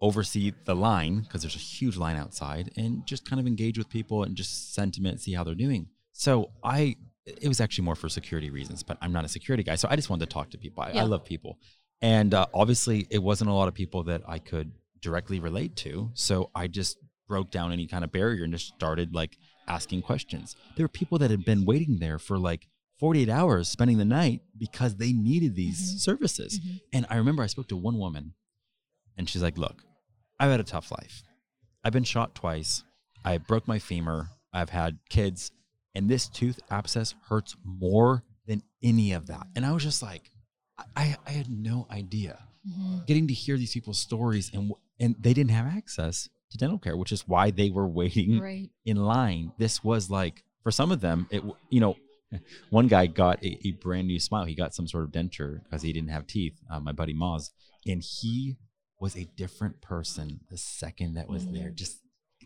oversee 0.00 0.52
the 0.64 0.74
line 0.74 1.20
because 1.20 1.42
there's 1.42 1.56
a 1.56 1.58
huge 1.58 1.96
line 1.96 2.16
outside, 2.16 2.70
and 2.76 3.06
just 3.06 3.28
kind 3.28 3.38
of 3.40 3.46
engage 3.46 3.76
with 3.76 3.88
people 3.88 4.22
and 4.22 4.36
just 4.36 4.74
sentiment, 4.74 5.20
see 5.20 5.32
how 5.32 5.44
they're 5.44 5.54
doing." 5.54 5.88
So 6.12 6.50
I, 6.62 6.96
it 7.26 7.48
was 7.48 7.60
actually 7.60 7.84
more 7.84 7.96
for 7.96 8.08
security 8.08 8.50
reasons, 8.50 8.82
but 8.82 8.98
I'm 9.00 9.12
not 9.12 9.24
a 9.24 9.28
security 9.28 9.62
guy, 9.62 9.74
so 9.74 9.88
I 9.90 9.96
just 9.96 10.10
wanted 10.10 10.28
to 10.28 10.32
talk 10.32 10.50
to 10.50 10.58
people. 10.58 10.82
I, 10.82 10.92
Yeah. 10.92 11.02
I 11.02 11.04
love 11.04 11.24
people, 11.24 11.58
and 12.00 12.32
uh, 12.32 12.46
obviously, 12.54 13.06
it 13.10 13.22
wasn't 13.22 13.50
a 13.50 13.54
lot 13.54 13.68
of 13.68 13.74
people 13.74 14.04
that 14.04 14.22
I 14.26 14.38
could 14.38 14.72
directly 15.02 15.40
relate 15.40 15.76
to. 15.76 16.10
So 16.14 16.50
I 16.54 16.66
just 16.68 16.98
broke 17.30 17.50
down 17.52 17.70
any 17.72 17.86
kind 17.86 18.02
of 18.02 18.10
barrier 18.10 18.42
and 18.42 18.52
just 18.52 18.74
started 18.74 19.14
like 19.14 19.38
asking 19.68 20.02
questions. 20.02 20.56
There 20.76 20.84
were 20.84 20.88
people 20.88 21.16
that 21.18 21.30
had 21.30 21.44
been 21.44 21.64
waiting 21.64 21.98
there 22.00 22.18
for 22.18 22.36
like 22.38 22.66
48 22.98 23.28
hours 23.28 23.68
spending 23.68 23.98
the 23.98 24.04
night 24.04 24.40
because 24.58 24.96
they 24.96 25.12
needed 25.12 25.54
these 25.54 25.80
Mhm. 25.94 25.98
services. 26.00 26.58
Mhm. 26.58 26.80
And 26.92 27.06
I 27.08 27.16
remember 27.16 27.42
I 27.44 27.46
spoke 27.46 27.68
to 27.68 27.76
one 27.76 27.96
woman 27.98 28.34
and 29.16 29.28
she's 29.30 29.42
like, 29.42 29.56
Look, 29.56 29.84
I've 30.40 30.50
had 30.50 30.58
a 30.60 30.64
tough 30.64 30.90
life. 30.90 31.22
I've 31.84 31.92
been 31.92 32.04
shot 32.04 32.34
twice. 32.34 32.82
I 33.24 33.38
broke 33.38 33.68
my 33.68 33.78
femur. 33.78 34.30
I've 34.52 34.70
had 34.70 34.98
kids. 35.08 35.52
And 35.94 36.08
this 36.10 36.28
tooth 36.28 36.58
abscess 36.68 37.14
hurts 37.28 37.54
more 37.64 38.24
than 38.46 38.62
any 38.82 39.12
of 39.12 39.26
that. 39.28 39.46
And 39.54 39.64
I 39.64 39.70
was 39.72 39.84
just 39.84 40.02
like, 40.02 40.30
I, 40.96 41.16
I 41.26 41.30
had 41.30 41.48
no 41.48 41.86
idea 41.90 42.42
Mhm. 42.68 43.06
getting 43.06 43.28
to 43.28 43.34
hear 43.34 43.56
these 43.56 43.72
people's 43.72 43.98
stories 44.00 44.50
and 44.52 44.72
and 44.98 45.14
they 45.18 45.32
didn't 45.32 45.52
have 45.52 45.66
access 45.66 46.28
to 46.50 46.58
dental 46.58 46.78
care 46.78 46.96
which 46.96 47.12
is 47.12 47.26
why 47.28 47.50
they 47.50 47.70
were 47.70 47.86
waiting 48.00 48.40
Right. 48.40 48.70
in 48.84 48.96
line 48.96 49.52
this 49.58 49.82
was 49.84 50.10
like 50.10 50.44
for 50.62 50.70
some 50.70 50.90
of 50.92 51.00
them 51.00 51.26
it 51.30 51.42
you 51.70 51.80
know 51.80 51.96
one 52.70 52.86
guy 52.86 53.06
got 53.06 53.42
a, 53.44 53.58
a 53.66 53.72
brand 53.72 54.06
new 54.06 54.20
smile 54.20 54.44
he 54.44 54.54
got 54.54 54.74
some 54.74 54.86
sort 54.86 55.04
of 55.04 55.10
denture 55.10 55.62
because 55.64 55.82
he 55.82 55.92
didn't 55.92 56.10
have 56.10 56.26
teeth 56.26 56.54
uh, 56.70 56.80
my 56.80 56.92
buddy 56.92 57.14
Moz 57.14 57.50
and 57.86 58.02
he 58.02 58.56
was 59.00 59.16
a 59.16 59.24
different 59.36 59.80
person 59.80 60.40
the 60.50 60.56
second 60.58 61.14
that 61.14 61.28
was 61.28 61.46
there 61.46 61.70
Mhm. 61.70 61.74
just 61.74 61.98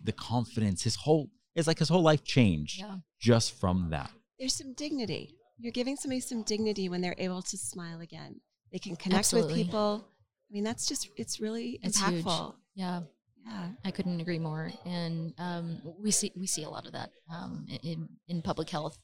the 0.02 0.12
confidence 0.12 0.82
his 0.82 0.96
whole 0.96 1.30
it's 1.54 1.66
like 1.66 1.78
his 1.78 1.88
whole 1.88 2.02
life 2.02 2.24
changed 2.24 2.80
Yeah. 2.80 2.98
just 3.20 3.52
from 3.60 3.90
that 3.90 4.10
There's 4.38 4.54
some 4.54 4.72
dignity. 4.74 5.36
You're 5.58 5.72
giving 5.72 5.96
somebody 5.96 6.18
some 6.20 6.42
dignity 6.42 6.88
when 6.88 7.00
they're 7.00 7.14
able 7.16 7.40
to 7.42 7.56
smile 7.56 8.00
again. 8.00 8.40
They 8.72 8.80
can 8.80 8.96
connect 8.96 9.20
Absolutely. 9.20 9.52
with 9.58 9.66
people. 9.66 10.04
I 10.50 10.52
mean, 10.52 10.64
that's 10.64 10.84
just, 10.86 11.08
it's 11.16 11.38
really 11.40 11.78
It's 11.84 12.00
huge. 12.04 12.24
impactful. 12.24 12.54
Yeah. 12.74 13.02
Yeah. 13.46 13.68
I 13.84 13.90
couldn't 13.90 14.20
agree 14.20 14.38
more. 14.38 14.72
And 14.86 15.34
um, 15.38 15.82
we 15.98 16.10
see 16.10 16.32
we 16.36 16.46
see 16.46 16.62
a 16.62 16.70
lot 16.70 16.86
of 16.86 16.92
that 16.92 17.10
um, 17.30 17.66
in 17.82 18.08
in 18.28 18.42
public 18.42 18.70
health, 18.70 18.96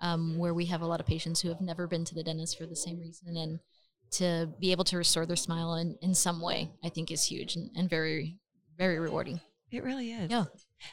um, 0.00 0.36
where 0.38 0.54
we 0.54 0.66
have 0.66 0.82
a 0.82 0.86
lot 0.86 1.00
of 1.00 1.06
patients 1.06 1.40
who 1.40 1.48
have 1.48 1.60
never 1.60 1.86
been 1.86 2.04
to 2.06 2.14
the 2.14 2.24
dentist 2.24 2.58
for 2.58 2.66
the 2.66 2.76
same 2.76 2.98
reason, 2.98 3.36
and 3.36 3.60
to 4.12 4.48
be 4.60 4.72
able 4.72 4.84
to 4.84 4.96
restore 4.96 5.26
their 5.26 5.36
smile 5.36 5.74
in, 5.74 5.96
in 6.02 6.14
some 6.14 6.40
way, 6.40 6.70
I 6.84 6.88
think 6.88 7.10
is 7.10 7.24
huge 7.24 7.56
and, 7.56 7.70
and 7.76 7.88
very 7.88 8.38
very 8.76 8.98
rewarding. 8.98 9.40
It 9.70 9.82
really 9.82 10.12
is. 10.12 10.30
Yeah. 10.30 10.44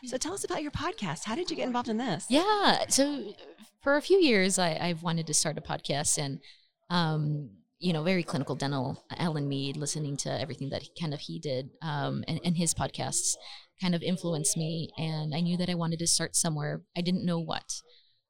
So 0.06 0.18
tell 0.18 0.34
us 0.34 0.44
about 0.44 0.64
your 0.64 0.72
podcast. 0.72 1.26
How 1.26 1.36
did 1.36 1.50
you 1.50 1.56
get 1.56 1.68
involved 1.68 1.90
in 1.90 1.98
this? 1.98 2.26
Yeah. 2.30 2.86
So 2.90 3.34
for 3.82 3.98
a 3.98 4.02
few 4.02 4.18
years, 4.18 4.58
I, 4.58 4.78
I've 4.80 5.04
wanted 5.04 5.28
to 5.28 5.34
start 5.34 5.58
a 5.58 5.62
podcast 5.62 6.18
and, 6.18 6.40
um, 6.90 7.50
you 7.82 7.94
know, 7.94 8.04
very 8.04 8.22
clinical 8.22 8.56
dental, 8.56 9.04
Alan 9.18 9.50
Mead, 9.50 9.76
listening 9.76 10.16
to 10.18 10.30
everything 10.40 10.70
that 10.70 10.84
he, 10.84 10.92
kind 11.00 11.14
of 11.14 11.20
he 11.20 11.40
did 11.40 11.72
um, 11.82 12.24
and, 12.28 12.40
and 12.46 12.56
his 12.56 12.76
podcasts 12.76 13.34
kind 13.82 13.96
of 13.96 14.04
influenced 14.04 14.56
me. 14.56 14.92
And 14.98 15.34
I 15.34 15.42
knew 15.42 15.58
that 15.58 15.70
I 15.70 15.74
wanted 15.74 15.98
to 16.00 16.08
start 16.08 16.36
somewhere. 16.36 16.84
I 16.96 17.02
didn't 17.02 17.26
know 17.26 17.40
what 17.40 17.82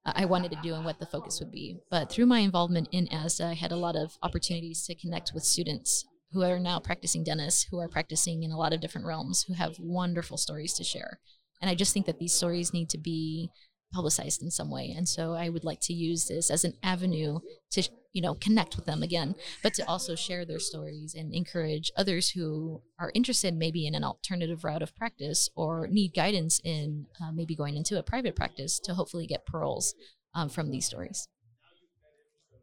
uh, 0.05 0.13
I 0.15 0.23
wanted 0.23 0.51
to 0.51 0.61
do 0.63 0.73
and 0.73 0.85
what 0.85 0.99
the 0.99 1.05
focus 1.05 1.41
would 1.41 1.51
be. 1.51 1.77
But 1.89 2.09
through 2.09 2.27
my 2.27 2.39
involvement 2.39 2.87
in 2.93 3.07
ASDA, 3.07 3.45
I 3.45 3.53
had 3.53 3.73
a 3.73 3.77
lot 3.77 3.97
of 3.97 4.17
opportunities 4.23 4.85
to 4.85 4.95
connect 4.95 5.31
with 5.33 5.43
students 5.43 6.05
who 6.31 6.43
are 6.43 6.57
now 6.57 6.79
practicing 6.79 7.25
dentists, 7.25 7.67
who 7.69 7.79
are 7.79 7.89
practicing 7.89 8.43
in 8.43 8.51
a 8.51 8.57
lot 8.57 8.71
of 8.71 8.79
different 8.79 9.05
realms, 9.05 9.43
who 9.43 9.53
have 9.53 9.75
wonderful 9.79 10.37
stories 10.37 10.73
to 10.75 10.83
share. 10.85 11.19
And 11.61 11.69
I 11.69 11.75
just 11.75 11.93
think 11.93 12.05
that 12.05 12.19
these 12.19 12.33
stories 12.33 12.73
need 12.73 12.89
to 12.91 12.97
be 12.97 13.49
publicized 13.91 14.41
in 14.41 14.51
some 14.51 14.69
way. 14.69 14.93
And 14.95 15.07
so 15.07 15.33
I 15.33 15.49
would 15.49 15.63
like 15.63 15.79
to 15.81 15.93
use 15.93 16.27
this 16.27 16.49
as 16.49 16.63
an 16.63 16.73
avenue 16.83 17.39
to, 17.71 17.87
you 18.13 18.21
know, 18.21 18.35
connect 18.35 18.75
with 18.75 18.85
them 18.85 19.03
again, 19.03 19.35
but 19.63 19.73
to 19.75 19.87
also 19.87 20.15
share 20.15 20.45
their 20.45 20.59
stories 20.59 21.15
and 21.15 21.33
encourage 21.33 21.91
others 21.97 22.29
who 22.29 22.81
are 22.99 23.11
interested 23.13 23.53
maybe 23.53 23.85
in 23.87 23.95
an 23.95 24.03
alternative 24.03 24.63
route 24.63 24.81
of 24.81 24.95
practice 24.95 25.49
or 25.55 25.87
need 25.87 26.13
guidance 26.13 26.59
in 26.63 27.05
uh, 27.21 27.31
maybe 27.31 27.55
going 27.55 27.75
into 27.75 27.99
a 27.99 28.03
private 28.03 28.35
practice 28.35 28.79
to 28.79 28.93
hopefully 28.93 29.27
get 29.27 29.45
pearls 29.45 29.93
um, 30.33 30.49
from 30.49 30.71
these 30.71 30.85
stories. 30.85 31.27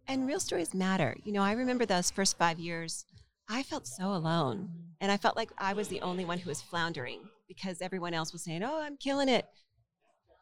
And 0.06 0.26
real 0.26 0.40
stories 0.40 0.72
matter. 0.72 1.16
You 1.24 1.32
know, 1.32 1.42
I 1.42 1.52
remember 1.52 1.84
those 1.84 2.10
first 2.10 2.38
five 2.38 2.58
years, 2.58 3.04
I 3.48 3.62
felt 3.62 3.86
so 3.86 4.12
alone. 4.12 4.70
And 5.00 5.12
I 5.12 5.16
felt 5.16 5.36
like 5.36 5.50
I 5.58 5.74
was 5.74 5.88
the 5.88 6.00
only 6.00 6.24
one 6.24 6.38
who 6.38 6.48
was 6.48 6.62
floundering 6.62 7.20
because 7.46 7.80
everyone 7.80 8.14
else 8.14 8.32
was 8.32 8.42
saying, 8.42 8.62
oh, 8.62 8.80
I'm 8.80 8.96
killing 8.96 9.28
it. 9.28 9.46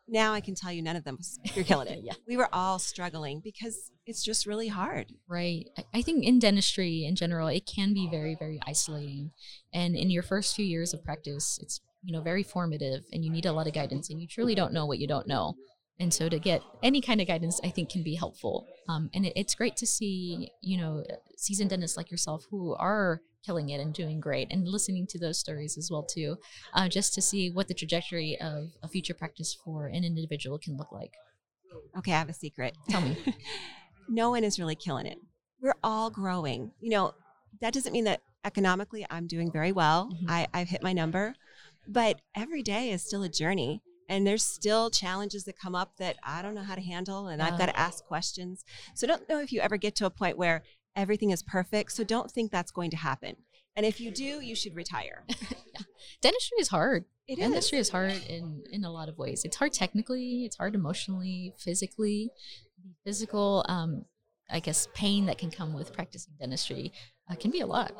Now 0.08 0.32
I 0.32 0.40
can 0.40 0.54
tell 0.54 0.72
you 0.72 0.82
none 0.82 0.96
of 0.96 1.04
them 1.04 1.18
you're 1.54 1.64
killing 1.64 1.88
it. 1.88 2.00
Yeah. 2.04 2.12
We 2.28 2.36
were 2.36 2.48
all 2.52 2.78
struggling 2.78 3.40
because 3.40 3.90
it's 4.06 4.22
just 4.22 4.46
really 4.46 4.68
hard. 4.68 5.12
Right. 5.28 5.68
I- 5.92 6.02
think 6.02 6.24
in 6.24 6.38
dentistry 6.38 7.04
in 7.04 7.16
general, 7.16 7.48
it 7.48 7.66
can 7.66 7.92
be 7.92 8.08
very, 8.08 8.36
very 8.38 8.60
isolating. 8.66 9.32
And 9.72 9.96
in 9.96 10.10
your 10.10 10.22
first 10.22 10.54
few 10.54 10.64
years 10.64 10.94
of 10.94 11.02
practice, 11.04 11.58
it's 11.60 11.80
you 12.04 12.12
know 12.12 12.20
very 12.20 12.44
formative, 12.44 13.02
and 13.12 13.24
you 13.24 13.30
need 13.32 13.46
a 13.46 13.52
lot 13.52 13.66
of 13.66 13.72
guidance, 13.72 14.10
and 14.10 14.20
you 14.20 14.28
truly 14.28 14.54
don't 14.54 14.72
know 14.72 14.86
what 14.86 15.00
you 15.00 15.08
don't 15.08 15.26
know. 15.26 15.54
And 15.98 16.14
so 16.14 16.28
to 16.28 16.38
get 16.38 16.62
any 16.82 17.00
kind 17.00 17.20
of 17.20 17.26
guidance, 17.26 17.60
I 17.64 17.70
think 17.70 17.88
can 17.90 18.04
be 18.04 18.14
helpful. 18.14 18.66
Um, 18.88 19.10
and 19.14 19.26
it, 19.26 19.32
it's 19.34 19.54
great 19.56 19.76
to 19.78 19.86
see 19.86 20.50
you 20.60 20.78
know 20.78 21.02
seasoned 21.36 21.70
dentists 21.70 21.96
like 21.96 22.10
yourself 22.12 22.44
who 22.50 22.74
are 22.76 23.22
killing 23.46 23.70
it 23.70 23.80
and 23.80 23.94
doing 23.94 24.18
great, 24.20 24.48
and 24.50 24.66
listening 24.66 25.06
to 25.06 25.18
those 25.18 25.38
stories 25.38 25.78
as 25.78 25.88
well 25.90 26.02
too, 26.02 26.36
uh, 26.74 26.88
just 26.88 27.14
to 27.14 27.22
see 27.22 27.50
what 27.50 27.68
the 27.68 27.74
trajectory 27.74 28.36
of 28.40 28.70
a 28.82 28.88
future 28.88 29.14
practice 29.14 29.56
for 29.64 29.86
an 29.86 30.04
individual 30.04 30.58
can 30.58 30.76
look 30.76 30.90
like. 30.90 31.12
Okay, 31.96 32.12
I 32.12 32.18
have 32.18 32.28
a 32.28 32.34
secret. 32.34 32.76
Tell 32.90 33.00
me. 33.00 33.16
no 34.08 34.30
one 34.30 34.44
is 34.44 34.58
really 34.58 34.74
killing 34.74 35.06
it. 35.06 35.18
We're 35.62 35.76
all 35.82 36.10
growing. 36.10 36.72
You 36.80 36.90
know, 36.90 37.12
that 37.60 37.72
doesn't 37.72 37.92
mean 37.92 38.04
that 38.04 38.20
economically 38.44 39.06
I'm 39.10 39.26
doing 39.26 39.50
very 39.52 39.72
well. 39.72 40.10
Mhm. 40.12 40.30
I, 40.30 40.46
I've 40.52 40.68
hit 40.68 40.82
my 40.82 40.92
number, 40.92 41.34
but 41.88 42.20
every 42.34 42.62
day 42.62 42.90
is 42.90 43.02
still 43.02 43.22
a 43.22 43.28
journey. 43.28 43.82
And 44.08 44.24
there's 44.24 44.44
still 44.44 44.88
challenges 44.88 45.42
that 45.44 45.58
come 45.58 45.74
up 45.74 45.96
that 45.96 46.16
I 46.22 46.40
don't 46.40 46.54
know 46.54 46.62
how 46.62 46.76
to 46.76 46.80
handle, 46.80 47.26
and 47.26 47.42
I've 47.42 47.58
got 47.58 47.66
to 47.66 47.76
ask 47.76 48.04
questions. 48.04 48.64
So, 48.94 49.04
I 49.04 49.08
don't 49.08 49.28
know 49.28 49.40
if 49.40 49.50
you 49.52 49.60
ever 49.60 49.76
get 49.76 49.96
to 49.96 50.06
a 50.06 50.10
point 50.10 50.38
where 50.38 50.62
everything 50.96 51.30
is 51.30 51.42
perfect. 51.42 51.92
So, 51.92 52.02
don't 52.02 52.30
think 52.30 52.50
that's 52.50 52.72
going 52.72 52.90
to 52.90 52.96
happen. 52.96 53.36
And 53.76 53.84
if 53.84 54.00
you 54.00 54.10
do, 54.10 54.40
you 54.40 54.56
should 54.56 54.74
retire. 54.74 55.24
Dentistry 56.22 56.58
is 56.58 56.68
hard. 56.68 57.04
It 57.28 57.38
is. 57.38 57.44
Dentistry 57.44 57.78
is 57.78 57.90
hard 57.90 58.12
in 58.28 58.64
in 58.72 58.84
a 58.84 58.90
lot 58.90 59.08
of 59.08 59.18
ways. 59.18 59.44
It's 59.44 59.56
hard 59.56 59.72
technically. 59.72 60.44
It's 60.44 60.56
hard 60.56 60.74
emotionally, 60.74 61.52
physically. 61.58 62.30
The 62.82 62.94
physical, 63.04 63.64
um, 63.68 64.06
I 64.50 64.60
guess, 64.60 64.88
pain 64.94 65.26
that 65.26 65.36
can 65.36 65.50
come 65.50 65.74
with 65.74 65.92
practicing 65.92 66.34
dentistry 66.38 66.92
uh, 67.30 67.34
can 67.34 67.50
be 67.50 67.60
a 67.60 67.66
lot. 67.66 67.92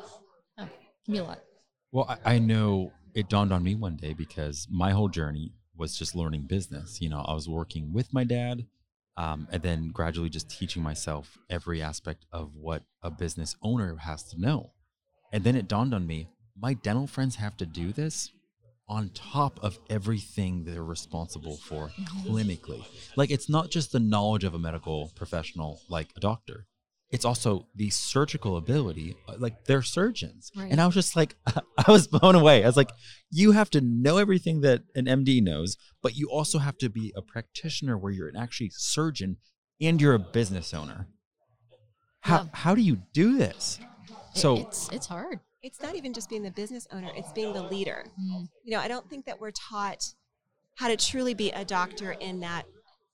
Yeah, 0.57 0.67
can 1.05 1.13
be 1.13 1.19
a 1.19 1.23
lot. 1.23 1.39
Well, 1.91 2.05
I, 2.09 2.35
I 2.35 2.39
know 2.39 2.91
it 3.13 3.29
dawned 3.29 3.53
on 3.53 3.63
me 3.63 3.75
one 3.75 3.97
day 3.97 4.13
because 4.13 4.67
my 4.71 4.91
whole 4.91 5.09
journey 5.09 5.53
was 5.75 5.97
just 5.97 6.15
learning 6.15 6.43
business. 6.47 7.01
You 7.01 7.09
know, 7.09 7.21
I 7.27 7.33
was 7.33 7.47
working 7.47 7.93
with 7.93 8.13
my 8.13 8.23
dad, 8.23 8.65
um, 9.17 9.47
and 9.51 9.61
then 9.61 9.89
gradually 9.89 10.29
just 10.29 10.49
teaching 10.49 10.81
myself 10.81 11.37
every 11.49 11.81
aspect 11.81 12.25
of 12.31 12.55
what 12.55 12.83
a 13.01 13.11
business 13.11 13.55
owner 13.61 13.97
has 13.97 14.23
to 14.23 14.39
know. 14.39 14.71
And 15.33 15.43
then 15.43 15.55
it 15.55 15.67
dawned 15.67 15.93
on 15.93 16.07
me 16.07 16.29
my 16.59 16.73
dental 16.73 17.07
friends 17.07 17.35
have 17.35 17.55
to 17.57 17.65
do 17.65 17.91
this 17.91 18.31
on 18.89 19.09
top 19.09 19.59
of 19.61 19.77
everything 19.89 20.63
they're 20.63 20.83
responsible 20.83 21.57
for 21.57 21.89
clinically. 22.25 22.83
Like, 23.15 23.31
it's 23.31 23.49
not 23.49 23.69
just 23.69 23.91
the 23.91 23.99
knowledge 23.99 24.43
of 24.43 24.53
a 24.53 24.59
medical 24.59 25.11
professional 25.15 25.81
like 25.89 26.09
a 26.15 26.19
doctor. 26.19 26.65
It's 27.09 27.23
also 27.23 27.67
the 27.73 27.89
surgical 27.89 28.57
ability, 28.57 29.15
uh, 29.29 29.35
like 29.37 29.63
they're 29.65 29.81
surgeons. 29.81 30.51
Right. 30.55 30.69
And 30.69 30.81
I 30.81 30.85
was 30.85 30.93
just 30.95 31.15
like, 31.15 31.35
I 31.87 31.89
was 31.91 32.07
blown 32.07 32.35
away. 32.35 32.63
I 32.63 32.67
was 32.67 32.75
like, 32.75 32.91
you 33.31 33.53
have 33.53 33.69
to 33.71 33.81
know 33.81 34.17
everything 34.17 34.59
that 34.61 34.81
an 34.93 35.05
MD 35.05 35.41
knows, 35.41 35.77
but 36.03 36.15
you 36.17 36.29
also 36.29 36.59
have 36.59 36.77
to 36.79 36.89
be 36.89 37.13
a 37.15 37.21
practitioner 37.21 37.97
where 37.97 38.11
you're 38.11 38.27
an 38.27 38.35
actually 38.35 38.71
surgeon 38.73 39.37
and 39.79 40.01
you're 40.01 40.15
a 40.15 40.19
business 40.19 40.73
owner. 40.73 41.07
How, 42.21 42.41
Yeah. 42.43 42.45
how 42.53 42.75
do 42.75 42.81
you 42.81 42.97
do 43.13 43.37
this? 43.37 43.79
It- 44.09 44.37
So, 44.37 44.57
it's 44.57 44.89
it's 44.91 45.07
hard. 45.07 45.39
It's 45.63 45.81
not 45.81 45.95
even 45.95 46.13
just 46.13 46.29
being 46.29 46.43
the 46.43 46.51
business 46.51 46.87
owner, 46.91 47.09
it's 47.15 47.31
being 47.31 47.53
the 47.53 47.63
leader. 47.63 48.05
Mm, 48.19 48.47
you 48.63 48.71
know 48.73 48.79
i 48.79 48.87
don't 48.87 49.09
think 49.09 49.25
that 49.25 49.39
we're 49.41 49.51
taught 49.51 50.03
how 50.75 50.87
to 50.89 50.95
truly 50.97 51.33
be 51.33 51.49
a 51.51 51.65
doctor 51.65 52.11
in 52.11 52.39
that 52.41 52.65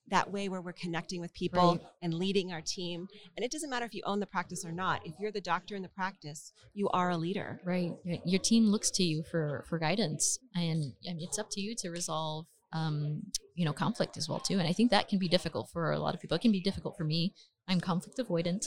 that 0.10 0.32
way 0.32 0.50
where 0.50 0.62
we're 0.62 0.74
connecting 0.74 1.22
with 1.22 1.34
people 1.34 1.72
Right. 1.78 1.82
and 2.02 2.14
leading 2.14 2.52
our 2.52 2.62
team 2.62 3.08
and 3.38 3.44
it 3.46 3.52
doesn't 3.52 3.70
matter 3.70 3.86
if 3.86 3.94
you 3.94 4.04
own 4.06 4.20
the 4.20 4.26
practice 4.28 4.66
or 4.66 4.72
not 4.72 5.06
if 5.06 5.14
you're 5.20 5.32
the 5.32 5.42
doctor 5.42 5.76
in 5.76 5.82
the 5.82 5.90
practice 5.90 6.52
you 6.74 6.90
are 6.90 7.10
a 7.12 7.18
leader 7.18 7.60
Right. 7.64 7.92
Your- 8.04 8.40
team 8.44 8.66
looks 8.68 8.92
to 8.92 9.04
you 9.04 9.24
for 9.24 9.64
for 9.70 9.80
guidance, 9.80 10.38
and 10.54 10.94
I 11.08 11.16
it's 11.20 11.40
up 11.40 11.48
to 11.52 11.62
you 11.62 11.76
to 11.78 11.90
resolve, 11.90 12.46
um, 12.74 13.24
you 13.56 13.64
know, 13.64 13.72
conflict 13.72 14.18
as 14.18 14.28
well 14.28 14.40
too. 14.40 14.60
And 14.60 14.68
I 14.68 14.74
think 14.74 14.92
that 14.92 15.08
can 15.08 15.18
be 15.20 15.30
difficult 15.30 15.70
for 15.72 15.92
a 15.92 16.00
lot 16.00 16.14
of 16.14 16.20
people. 16.22 16.36
It 16.36 16.42
can 16.42 16.52
be 16.52 16.60
difficult 16.60 16.98
for 16.98 17.06
me. 17.06 17.34
I'm 17.68 17.80
conflict 17.80 18.18
avoidant. 18.18 18.66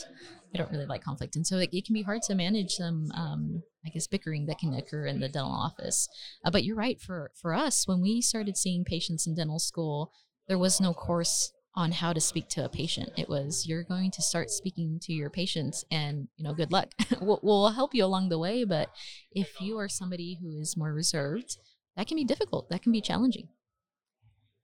I 0.55 0.59
don't 0.59 0.71
really 0.71 0.87
like 0.87 1.03
conflict, 1.05 1.37
and 1.37 1.47
so 1.47 1.59
it, 1.59 1.69
it 1.73 1.85
can 1.85 1.93
be 1.93 2.03
hard 2.03 2.23
to 2.23 2.35
manage 2.35 2.71
some, 2.73 3.11
um, 3.13 3.63
I 3.85 3.91
guess, 3.91 4.07
bickering 4.07 4.47
that 4.47 4.59
can 4.59 4.73
occur 4.73 5.05
in 5.07 5.21
the 5.21 5.29
dental 5.29 5.53
office. 5.53 6.09
Uh, 6.43 6.51
but 6.51 6.65
you're 6.65 6.77
right. 6.77 6.99
For 7.01 7.31
for 7.35 7.53
us, 7.53 7.87
when 7.87 8.01
we 8.01 8.23
started 8.23 8.57
seeing 8.57 8.85
patients 8.85 9.27
in 9.27 9.35
dental 9.35 9.59
school, 9.59 10.11
there 10.49 10.59
was 10.59 10.81
no 10.81 10.93
course 10.95 11.53
on 11.75 11.93
how 11.93 12.13
to 12.13 12.21
speak 12.21 12.49
to 12.49 12.65
a 12.65 12.69
patient. 12.71 13.11
It 13.19 13.29
was 13.29 13.67
you're 13.67 13.83
going 13.85 14.11
to 14.13 14.23
start 14.23 14.51
speaking 14.51 14.99
to 15.03 15.13
your 15.13 15.29
patients, 15.31 15.85
and 15.91 16.29
you 16.37 16.45
know, 16.45 16.55
good 16.55 16.73
luck. 16.73 16.93
we'll, 17.21 17.41
we'll 17.43 17.69
help 17.71 17.95
you 17.95 18.05
along 18.05 18.29
the 18.31 18.39
way, 18.39 18.65
but 18.65 18.89
if 19.33 19.61
you 19.61 19.79
are 19.79 19.89
somebody 19.89 20.39
who 20.41 20.59
is 20.59 20.77
more 20.77 20.93
reserved, 20.93 21.59
that 21.97 22.07
can 22.07 22.17
be 22.17 22.25
difficult. 22.25 22.71
That 22.71 22.83
can 22.83 22.93
be 22.93 23.01
challenging. 23.01 23.49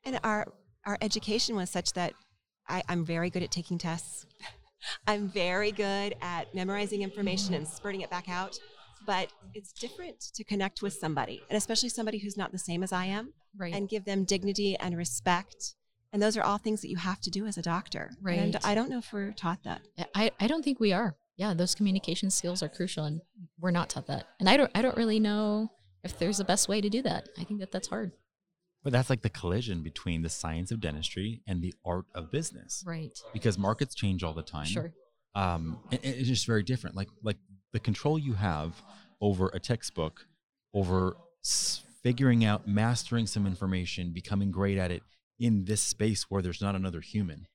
and 0.04 0.18
our 0.24 0.52
our 0.86 0.98
education 1.00 1.54
was 1.54 1.70
such 1.70 1.92
that 1.92 2.12
I, 2.68 2.82
i'm 2.88 3.04
very 3.04 3.30
good 3.30 3.42
at 3.42 3.50
taking 3.50 3.78
tests 3.78 4.26
i'm 5.06 5.28
very 5.28 5.70
good 5.70 6.14
at 6.20 6.52
memorizing 6.54 7.02
information 7.02 7.54
and 7.54 7.66
spurting 7.66 8.00
it 8.00 8.10
back 8.10 8.28
out 8.28 8.58
but 9.06 9.32
it's 9.54 9.72
different 9.72 10.20
to 10.34 10.44
connect 10.44 10.82
with 10.82 10.92
somebody 10.94 11.42
and 11.48 11.56
especially 11.56 11.88
somebody 11.88 12.18
who's 12.18 12.36
not 12.36 12.52
the 12.52 12.58
same 12.58 12.82
as 12.82 12.92
i 12.92 13.04
am 13.06 13.32
Right. 13.56 13.74
and 13.74 13.88
give 13.88 14.06
them 14.06 14.24
dignity 14.24 14.76
and 14.78 14.96
respect. 14.96 15.74
And 16.12 16.22
those 16.22 16.36
are 16.38 16.42
all 16.42 16.56
things 16.58 16.80
that 16.80 16.88
you 16.88 16.96
have 16.96 17.20
to 17.20 17.30
do 17.30 17.46
as 17.46 17.58
a 17.58 17.62
doctor. 17.62 18.10
Right. 18.22 18.38
And 18.38 18.56
I 18.64 18.74
don't 18.74 18.88
know 18.88 18.96
if 18.98 19.12
we're 19.12 19.32
taught 19.32 19.62
that. 19.64 19.82
I, 20.14 20.30
I 20.40 20.46
don't 20.46 20.62
think 20.64 20.80
we 20.80 20.92
are. 20.94 21.16
Yeah, 21.36 21.52
those 21.54 21.74
communication 21.74 22.30
skills 22.30 22.62
are 22.62 22.68
crucial, 22.70 23.04
and 23.04 23.20
we're 23.60 23.70
not 23.70 23.90
taught 23.90 24.06
that. 24.06 24.26
And 24.40 24.48
I 24.48 24.56
don't 24.56 24.70
I 24.74 24.80
don't 24.82 24.96
really 24.96 25.20
know 25.20 25.70
if 26.02 26.18
there's 26.18 26.40
a 26.40 26.44
best 26.44 26.66
way 26.68 26.80
to 26.80 26.88
do 26.88 27.02
that. 27.02 27.28
I 27.38 27.44
think 27.44 27.60
that 27.60 27.72
that's 27.72 27.88
hard. 27.88 28.12
but 28.82 28.92
that's 28.92 29.10
like 29.10 29.22
the 29.22 29.30
collision 29.30 29.82
between 29.82 30.22
the 30.22 30.28
science 30.30 30.70
of 30.72 30.80
dentistry 30.80 31.42
and 31.46 31.60
the 31.62 31.74
art 31.84 32.06
of 32.14 32.30
business 32.30 32.82
Right. 32.86 33.18
because 33.34 33.56
markets 33.58 33.94
change 33.94 34.22
all 34.24 34.34
the 34.34 34.42
time. 34.42 34.66
Sure. 34.66 34.92
Um, 35.34 35.78
and 35.90 36.00
it's 36.02 36.28
just 36.28 36.46
very 36.46 36.62
different. 36.62 36.96
Like 36.96 37.08
like 37.22 37.38
the 37.72 37.80
control 37.80 38.18
you 38.18 38.34
have 38.34 38.82
over 39.20 39.50
a 39.54 39.60
textbook, 39.60 40.26
over 40.74 41.16
s- 41.42 41.82
figuring 42.02 42.44
out, 42.44 42.66
mastering 42.66 43.26
some 43.26 43.46
information, 43.46 44.10
becoming 44.12 44.50
great 44.50 44.78
at 44.78 44.90
it 44.90 45.02
in 45.38 45.64
this 45.64 45.80
space 45.80 46.24
where 46.28 46.42
there's 46.42 46.60
not 46.60 46.74
another 46.74 47.00
human, 47.00 47.46